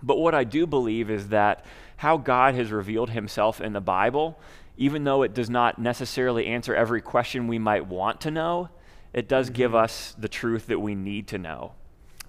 But 0.00 0.18
what 0.18 0.32
I 0.32 0.44
do 0.44 0.64
believe 0.64 1.10
is 1.10 1.30
that 1.30 1.64
how 1.96 2.16
God 2.16 2.54
has 2.54 2.70
revealed 2.70 3.10
himself 3.10 3.60
in 3.60 3.72
the 3.72 3.80
Bible, 3.80 4.38
even 4.76 5.04
though 5.04 5.22
it 5.22 5.34
does 5.34 5.50
not 5.50 5.78
necessarily 5.78 6.46
answer 6.46 6.74
every 6.74 7.00
question 7.00 7.46
we 7.46 7.58
might 7.58 7.86
want 7.86 8.20
to 8.22 8.30
know, 8.30 8.68
it 9.12 9.28
does 9.28 9.50
give 9.50 9.70
mm-hmm. 9.70 9.84
us 9.84 10.14
the 10.18 10.28
truth 10.28 10.66
that 10.66 10.80
we 10.80 10.94
need 10.94 11.28
to 11.28 11.38
know. 11.38 11.72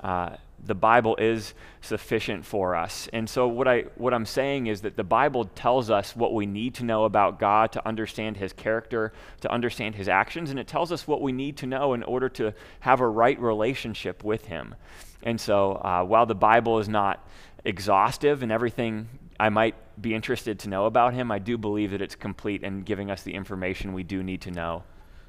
Uh, 0.01 0.36
the 0.63 0.75
Bible 0.75 1.15
is 1.17 1.54
sufficient 1.82 2.45
for 2.45 2.75
us. 2.75 3.08
And 3.13 3.30
so 3.30 3.47
what 3.47 3.67
I 3.67 3.82
what 3.95 4.13
I'm 4.13 4.25
saying 4.25 4.67
is 4.67 4.82
that 4.82 4.95
the 4.95 5.04
Bible 5.04 5.45
tells 5.45 5.89
us 5.89 6.15
what 6.15 6.34
we 6.34 6.45
need 6.45 6.73
to 6.75 6.84
know 6.84 7.06
about 7.06 7.39
God 7.39 7.71
to 7.73 7.88
understand 7.88 8.38
his 8.38 8.51
character, 8.54 9.13
to 9.41 9.51
understand 9.51 9.95
his 9.95 10.08
actions, 10.08 10.49
and 10.49 10.60
it 10.60 10.67
tells 10.67 10.91
us 10.91 11.08
what 11.08 11.21
we 11.21 11.32
need 11.32 11.58
to 11.58 11.67
know 11.67 11.93
in 11.93 12.04
order 12.04 12.30
to 12.30 12.54
have 12.80 12.99
a 12.99 13.08
right 13.08 13.39
relationship 13.39 14.23
with 14.23 14.45
him. 14.45 14.75
And 15.23 15.39
so 15.39 15.73
uh, 15.73 16.04
while 16.04 16.25
the 16.25 16.36
Bible 16.36 16.80
is 16.80 16.89
not 16.89 17.28
exhaustive 17.63 18.43
and 18.43 18.51
everything 18.51 19.08
I 19.39 19.50
might 19.50 19.76
be 20.02 20.13
interested 20.13 20.60
to 20.60 20.69
know 20.69 20.86
about 20.86 21.13
him, 21.13 21.32
I 21.32 21.39
do 21.39 21.58
believe 21.58 21.91
that 21.91 22.02
it's 22.02 22.15
complete 22.15 22.63
and 22.63 22.86
giving 22.86 23.12
us 23.12 23.24
the 23.24 23.34
information 23.34 23.93
we 23.93 24.04
do 24.04 24.24
need 24.24 24.41
to 24.41 24.52
know. 24.52 24.84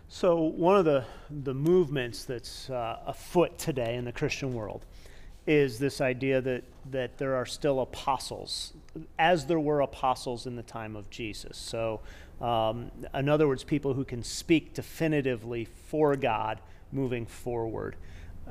So, 0.08 0.36
one 0.36 0.76
of 0.76 0.84
the, 0.84 1.04
the 1.42 1.54
movements 1.54 2.24
that's 2.24 2.70
uh, 2.70 3.00
afoot 3.06 3.58
today 3.58 3.96
in 3.96 4.04
the 4.04 4.12
Christian 4.12 4.52
world 4.54 4.86
is 5.46 5.78
this 5.78 6.00
idea 6.00 6.40
that, 6.40 6.62
that 6.90 7.18
there 7.18 7.34
are 7.34 7.46
still 7.46 7.80
apostles, 7.80 8.72
as 9.18 9.46
there 9.46 9.60
were 9.60 9.80
apostles 9.80 10.46
in 10.46 10.56
the 10.56 10.62
time 10.62 10.94
of 10.94 11.10
Jesus. 11.10 11.56
So, 11.56 12.00
um, 12.40 12.90
in 13.14 13.28
other 13.28 13.48
words, 13.48 13.64
people 13.64 13.94
who 13.94 14.04
can 14.04 14.22
speak 14.22 14.74
definitively 14.74 15.64
for 15.64 16.14
God 16.16 16.60
moving 16.92 17.26
forward. 17.26 17.96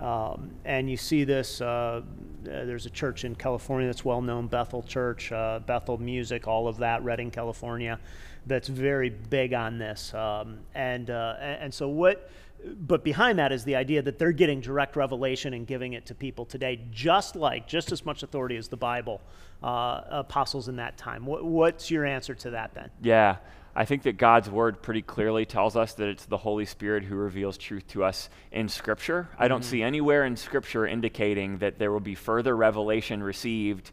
Um, 0.02 0.52
and 0.66 0.90
you 0.90 0.98
see 0.98 1.24
this, 1.24 1.62
uh, 1.62 2.02
there's 2.44 2.86
a 2.86 2.90
church 2.90 3.24
in 3.24 3.36
California 3.36 3.88
that's 3.88 4.04
well 4.04 4.22
known, 4.22 4.48
Bethel 4.48 4.84
Church, 4.84 5.32
uh, 5.32 5.60
Bethel 5.66 5.98
Music, 5.98 6.48
all 6.48 6.68
of 6.68 6.78
that, 6.78 7.04
Redding, 7.04 7.32
California, 7.32 8.00
that's 8.46 8.68
very 8.68 9.10
big 9.10 9.54
on 9.54 9.78
this. 9.78 10.14
Um, 10.14 10.60
and, 10.74 11.10
uh, 11.10 11.36
and 11.40 11.74
so 11.74 11.88
what, 11.88 12.30
but 12.78 13.04
behind 13.04 13.40
that 13.40 13.52
is 13.52 13.64
the 13.64 13.76
idea 13.76 14.02
that 14.02 14.20
they're 14.20 14.32
getting 14.32 14.60
direct 14.60 14.96
revelation 14.96 15.54
and 15.54 15.66
giving 15.66 15.94
it 15.94 16.06
to 16.08 16.16
people 16.16 16.46
today, 16.46 16.82
just 16.92 17.36
like, 17.36 17.68
just 17.68 17.92
as 17.92 18.06
much 18.06 18.24
authority 18.24 18.58
as 18.58 18.68
the 18.68 18.78
Bible 18.78 19.22
uh, 19.64 20.02
apostles 20.10 20.68
in 20.68 20.76
that 20.76 20.98
time. 20.98 21.26
What, 21.26 21.46
what's 21.46 21.90
your 21.90 22.06
answer 22.06 22.36
to 22.36 22.50
that 22.52 22.74
then? 22.74 22.90
Yeah. 23.02 23.38
I 23.76 23.86
think 23.86 24.04
that 24.04 24.18
God's 24.18 24.50
word 24.50 24.82
pretty 24.82 25.02
clearly 25.02 25.46
tells 25.46 25.76
us 25.76 25.94
that 25.94 26.08
it's 26.08 26.26
the 26.26 26.38
Holy 26.38 26.66
Spirit 26.66 27.04
who 27.04 27.16
reveals 27.16 27.58
truth 27.58 27.86
to 27.90 28.04
us 28.04 28.30
in 28.52 28.70
Scripture. 28.70 29.28
I 29.38 29.48
don't 29.48 29.62
mm-hmm. 29.62 29.70
see 29.70 29.84
anywhere 29.84 30.26
in 30.26 30.38
Scripture 30.38 30.88
indicating 30.88 31.58
that 31.58 31.78
there 31.78 31.92
will 31.92 32.00
be 32.00 32.16
further 32.16 32.56
revelation 32.56 33.22
received 33.22 33.92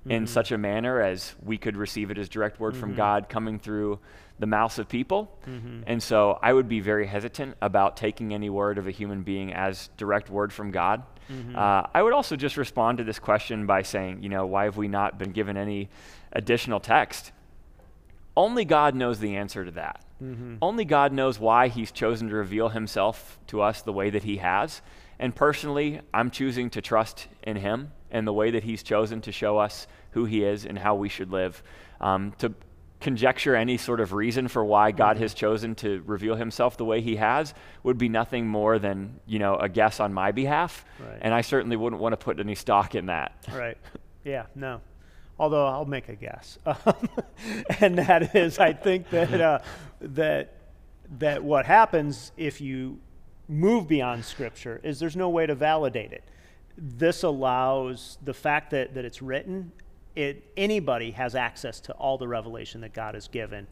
mm-hmm. 0.00 0.12
in 0.12 0.26
such 0.28 0.52
a 0.52 0.58
manner 0.58 1.00
as 1.00 1.34
we 1.42 1.58
could 1.58 1.76
receive 1.76 2.12
it 2.12 2.18
as 2.18 2.28
direct 2.28 2.60
word 2.60 2.74
mm-hmm. 2.74 2.80
from 2.80 2.94
God 2.94 3.28
coming 3.28 3.58
through 3.58 3.98
the 4.38 4.46
mouths 4.46 4.78
of 4.78 4.88
people. 4.88 5.36
Mm-hmm. 5.48 5.82
And 5.86 6.02
so 6.02 6.38
I 6.42 6.52
would 6.52 6.68
be 6.68 6.80
very 6.80 7.06
hesitant 7.06 7.56
about 7.60 7.96
taking 7.96 8.34
any 8.34 8.50
word 8.50 8.78
of 8.78 8.86
a 8.86 8.90
human 8.90 9.22
being 9.22 9.52
as 9.52 9.90
direct 9.96 10.30
word 10.30 10.52
from 10.52 10.70
God. 10.70 11.02
Mm-hmm. 11.30 11.56
Uh, 11.56 11.84
I 11.92 12.02
would 12.02 12.12
also 12.12 12.36
just 12.36 12.56
respond 12.56 12.98
to 12.98 13.04
this 13.04 13.18
question 13.18 13.66
by 13.66 13.82
saying, 13.82 14.22
you 14.22 14.28
know, 14.28 14.46
why 14.46 14.64
have 14.64 14.76
we 14.76 14.88
not 14.88 15.18
been 15.18 15.30
given 15.30 15.56
any 15.56 15.88
additional 16.32 16.80
text? 16.80 17.32
Only 18.36 18.64
God 18.64 18.94
knows 18.94 19.18
the 19.20 19.36
answer 19.36 19.64
to 19.64 19.70
that. 19.72 20.04
Mm-hmm. 20.22 20.56
Only 20.60 20.84
God 20.84 21.12
knows 21.12 21.38
why 21.38 21.68
He's 21.68 21.92
chosen 21.92 22.28
to 22.28 22.34
reveal 22.34 22.70
Himself 22.70 23.38
to 23.48 23.60
us 23.62 23.82
the 23.82 23.92
way 23.92 24.10
that 24.10 24.24
He 24.24 24.38
has. 24.38 24.82
And 25.18 25.34
personally, 25.34 26.00
I'm 26.12 26.30
choosing 26.30 26.70
to 26.70 26.80
trust 26.80 27.28
in 27.42 27.56
Him 27.56 27.92
and 28.10 28.26
the 28.26 28.32
way 28.32 28.50
that 28.50 28.64
He's 28.64 28.82
chosen 28.82 29.20
to 29.22 29.32
show 29.32 29.58
us 29.58 29.86
who 30.10 30.24
He 30.24 30.44
is 30.44 30.64
and 30.64 30.78
how 30.78 30.94
we 30.94 31.08
should 31.08 31.30
live. 31.30 31.62
Um, 32.00 32.32
to 32.38 32.54
conjecture 33.04 33.54
any 33.54 33.76
sort 33.76 34.00
of 34.00 34.14
reason 34.14 34.48
for 34.48 34.64
why 34.64 34.90
God 34.90 35.18
has 35.18 35.34
chosen 35.34 35.74
to 35.74 36.02
reveal 36.06 36.36
himself 36.36 36.78
the 36.78 36.86
way 36.86 37.02
he 37.02 37.16
has 37.16 37.52
would 37.82 37.98
be 37.98 38.08
nothing 38.08 38.46
more 38.46 38.78
than, 38.78 39.20
you 39.26 39.38
know, 39.38 39.56
a 39.56 39.68
guess 39.68 40.00
on 40.00 40.14
my 40.14 40.32
behalf. 40.32 40.86
Right. 40.98 41.18
And 41.20 41.34
I 41.34 41.42
certainly 41.42 41.76
wouldn't 41.76 42.00
want 42.00 42.14
to 42.14 42.16
put 42.16 42.40
any 42.40 42.54
stock 42.54 42.94
in 42.94 43.06
that. 43.06 43.32
Right. 43.52 43.76
Yeah, 44.24 44.46
no. 44.54 44.80
Although 45.38 45.66
I'll 45.66 45.84
make 45.84 46.08
a 46.08 46.14
guess. 46.14 46.58
and 47.80 47.98
that 47.98 48.34
is 48.34 48.58
I 48.58 48.72
think 48.72 49.10
that 49.10 49.40
uh, 49.40 49.58
that 50.00 50.54
that 51.18 51.42
what 51.42 51.66
happens 51.66 52.32
if 52.36 52.60
you 52.60 53.00
move 53.48 53.88
beyond 53.88 54.24
scripture 54.24 54.80
is 54.82 54.98
there's 54.98 55.16
no 55.16 55.28
way 55.28 55.46
to 55.46 55.54
validate 55.54 56.12
it. 56.12 56.24
This 56.76 57.22
allows 57.22 58.18
the 58.24 58.34
fact 58.34 58.70
that, 58.70 58.94
that 58.94 59.04
it's 59.04 59.20
written 59.20 59.72
it, 60.14 60.44
anybody 60.56 61.10
has 61.12 61.34
access 61.34 61.80
to 61.80 61.92
all 61.94 62.18
the 62.18 62.28
revelation 62.28 62.80
that 62.82 62.92
God 62.92 63.14
has 63.14 63.28
given. 63.28 63.66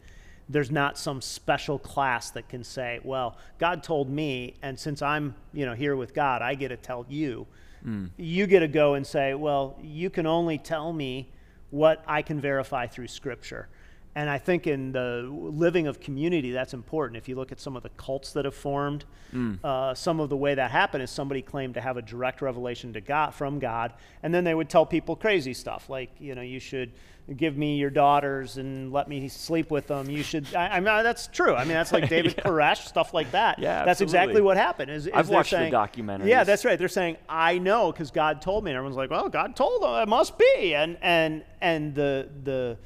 There's 0.49 0.71
not 0.71 0.97
some 0.97 1.21
special 1.21 1.79
class 1.79 2.31
that 2.31 2.49
can 2.49 2.63
say, 2.63 2.99
well, 3.03 3.37
God 3.59 3.81
told 3.81 4.09
me, 4.09 4.55
and 4.61 4.77
since 4.77 5.01
I'm 5.01 5.35
you 5.53 5.65
know, 5.65 5.73
here 5.73 5.95
with 5.95 6.13
God, 6.13 6.41
I 6.41 6.55
get 6.55 6.69
to 6.69 6.77
tell 6.77 7.05
you. 7.07 7.47
Mm. 7.85 8.09
You 8.17 8.47
get 8.47 8.59
to 8.59 8.67
go 8.67 8.95
and 8.95 9.07
say, 9.07 9.33
well, 9.33 9.77
you 9.81 10.09
can 10.09 10.25
only 10.25 10.57
tell 10.57 10.91
me 10.91 11.29
what 11.73 12.03
I 12.07 12.21
can 12.21 12.39
verify 12.39 12.85
through 12.85 13.07
Scripture. 13.07 13.67
And 14.15 14.29
I 14.29 14.37
think 14.37 14.67
in 14.67 14.91
the 14.91 15.27
living 15.31 15.87
of 15.87 15.99
community, 15.99 16.51
that's 16.51 16.73
important. 16.75 17.17
If 17.17 17.27
you 17.27 17.35
look 17.35 17.51
at 17.51 17.59
some 17.59 17.75
of 17.75 17.81
the 17.81 17.89
cults 17.89 18.31
that 18.33 18.45
have 18.45 18.53
formed, 18.53 19.05
mm. 19.33 19.57
uh, 19.63 19.95
some 19.95 20.19
of 20.19 20.29
the 20.29 20.37
way 20.37 20.53
that 20.53 20.69
happened 20.69 21.01
is 21.01 21.09
somebody 21.09 21.41
claimed 21.41 21.73
to 21.73 21.81
have 21.81 21.97
a 21.97 22.01
direct 22.01 22.41
revelation 22.41 22.93
to 22.93 23.01
God 23.01 23.33
from 23.33 23.57
God, 23.57 23.93
and 24.21 24.31
then 24.33 24.43
they 24.43 24.53
would 24.53 24.69
tell 24.69 24.85
people 24.85 25.15
crazy 25.15 25.53
stuff 25.53 25.89
like, 25.89 26.11
you 26.19 26.35
know, 26.35 26.41
you 26.41 26.59
should 26.59 26.91
give 27.37 27.57
me 27.57 27.77
your 27.77 27.89
daughters 27.89 28.57
and 28.57 28.91
let 28.91 29.07
me 29.07 29.27
sleep 29.29 29.71
with 29.71 29.87
them. 29.87 30.09
You 30.09 30.21
should. 30.23 30.53
I, 30.53 30.67
I 30.67 30.79
mean, 30.79 31.03
that's 31.03 31.27
true. 31.27 31.55
I 31.55 31.63
mean, 31.63 31.73
that's 31.73 31.91
like 31.91 32.09
David 32.09 32.35
yeah. 32.37 32.43
Koresh, 32.43 32.85
stuff 32.87 33.13
like 33.13 33.31
that. 33.31 33.59
Yeah, 33.59 33.85
that's 33.85 34.01
absolutely. 34.01 34.19
exactly 34.19 34.41
what 34.41 34.57
happened. 34.57 34.91
Is, 34.91 35.07
is 35.07 35.13
I've 35.13 35.29
watched 35.29 35.51
saying, 35.51 35.65
the 35.65 35.71
documentary. 35.71 36.29
Yeah, 36.29 36.43
that's 36.43 36.65
right. 36.65 36.77
They're 36.77 36.87
saying 36.87 37.17
I 37.27 37.57
know 37.57 37.91
because 37.91 38.11
God 38.11 38.41
told 38.41 38.63
me, 38.63 38.71
and 38.71 38.77
everyone's 38.77 38.97
like, 38.97 39.09
well, 39.09 39.29
God 39.29 39.55
told 39.55 39.81
them. 39.81 39.93
It 40.03 40.07
must 40.07 40.37
be. 40.37 40.75
And 40.75 40.97
and 41.01 41.43
and 41.61 41.95
the 41.95 42.29
the 42.43 42.77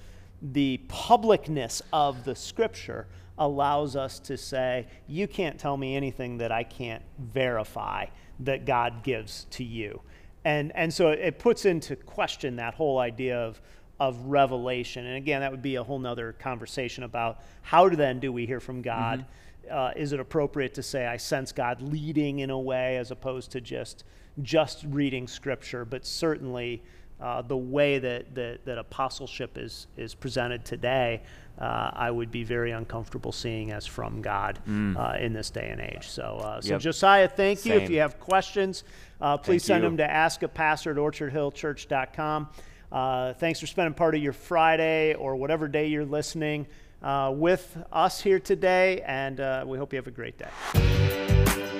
the 0.41 0.79
publicness 0.87 1.81
of 1.91 2.23
the 2.23 2.35
scripture 2.35 3.07
allows 3.37 3.95
us 3.95 4.19
to 4.19 4.37
say, 4.37 4.87
You 5.07 5.27
can't 5.27 5.59
tell 5.59 5.77
me 5.77 5.95
anything 5.95 6.37
that 6.37 6.51
I 6.51 6.63
can't 6.63 7.03
verify 7.19 8.07
that 8.39 8.65
God 8.65 9.03
gives 9.03 9.45
to 9.51 9.63
you. 9.63 10.01
And, 10.45 10.71
and 10.75 10.93
so 10.93 11.09
it 11.09 11.39
puts 11.39 11.65
into 11.65 11.95
question 11.95 12.55
that 12.57 12.73
whole 12.73 12.99
idea 12.99 13.37
of, 13.37 13.59
of 13.99 14.17
revelation. 14.25 15.05
And 15.05 15.17
again, 15.17 15.41
that 15.41 15.51
would 15.51 15.61
be 15.61 15.75
a 15.75 15.83
whole 15.83 15.99
nother 15.99 16.33
conversation 16.33 17.03
about 17.03 17.41
how 17.63 17.89
then 17.89 18.19
do 18.19 18.31
we 18.31 18.45
hear 18.45 18.59
from 18.59 18.81
God? 18.81 19.19
Mm-hmm. 19.19 19.77
Uh, 19.77 19.91
is 19.97 20.13
it 20.13 20.19
appropriate 20.19 20.73
to 20.75 20.83
say, 20.83 21.05
I 21.05 21.17
sense 21.17 21.51
God 21.51 21.81
leading 21.81 22.39
in 22.39 22.49
a 22.49 22.59
way 22.59 22.95
as 22.95 23.11
opposed 23.11 23.51
to 23.51 23.61
just, 23.61 24.05
just 24.41 24.85
reading 24.87 25.27
scripture? 25.27 25.83
But 25.83 26.05
certainly, 26.05 26.81
uh, 27.19 27.41
the 27.41 27.57
way 27.57 27.99
that, 27.99 28.35
that, 28.35 28.63
that, 28.65 28.77
apostleship 28.77 29.57
is, 29.57 29.87
is 29.97 30.13
presented 30.13 30.63
today, 30.63 31.21
uh, 31.59 31.89
I 31.93 32.11
would 32.11 32.29
be 32.29 32.43
very 32.43 32.71
uncomfortable 32.71 33.31
seeing 33.31 33.71
as 33.71 33.87
from 33.87 34.21
God 34.21 34.59
mm. 34.67 34.95
uh, 34.95 35.17
in 35.17 35.33
this 35.33 35.49
day 35.49 35.69
and 35.71 35.81
age. 35.81 36.07
So, 36.07 36.37
uh, 36.43 36.61
so 36.61 36.73
yep. 36.73 36.81
Josiah, 36.81 37.27
thank 37.27 37.65
you. 37.65 37.73
If 37.73 37.89
you 37.89 37.99
have 37.99 38.19
questions, 38.19 38.83
uh, 39.19 39.37
please 39.37 39.63
thank 39.63 39.81
send 39.81 39.83
you. 39.83 39.89
them 39.89 39.97
to 39.97 40.09
ask 40.09 40.43
a 40.43 40.47
pastor 40.47 40.91
at 40.91 40.97
orchardhillchurch.com. 40.97 42.49
Uh, 42.91 43.33
thanks 43.33 43.59
for 43.59 43.65
spending 43.65 43.95
part 43.95 44.13
of 44.13 44.21
your 44.21 44.33
Friday 44.33 45.15
or 45.15 45.35
whatever 45.35 45.67
day 45.67 45.87
you're 45.87 46.05
listening 46.05 46.67
with 47.01 47.77
us 47.91 48.21
here 48.21 48.39
today, 48.39 49.01
and 49.05 49.67
we 49.67 49.77
hope 49.77 49.91
you 49.91 49.97
have 49.97 50.07
a 50.07 50.11
great 50.11 50.37
day. 50.37 51.76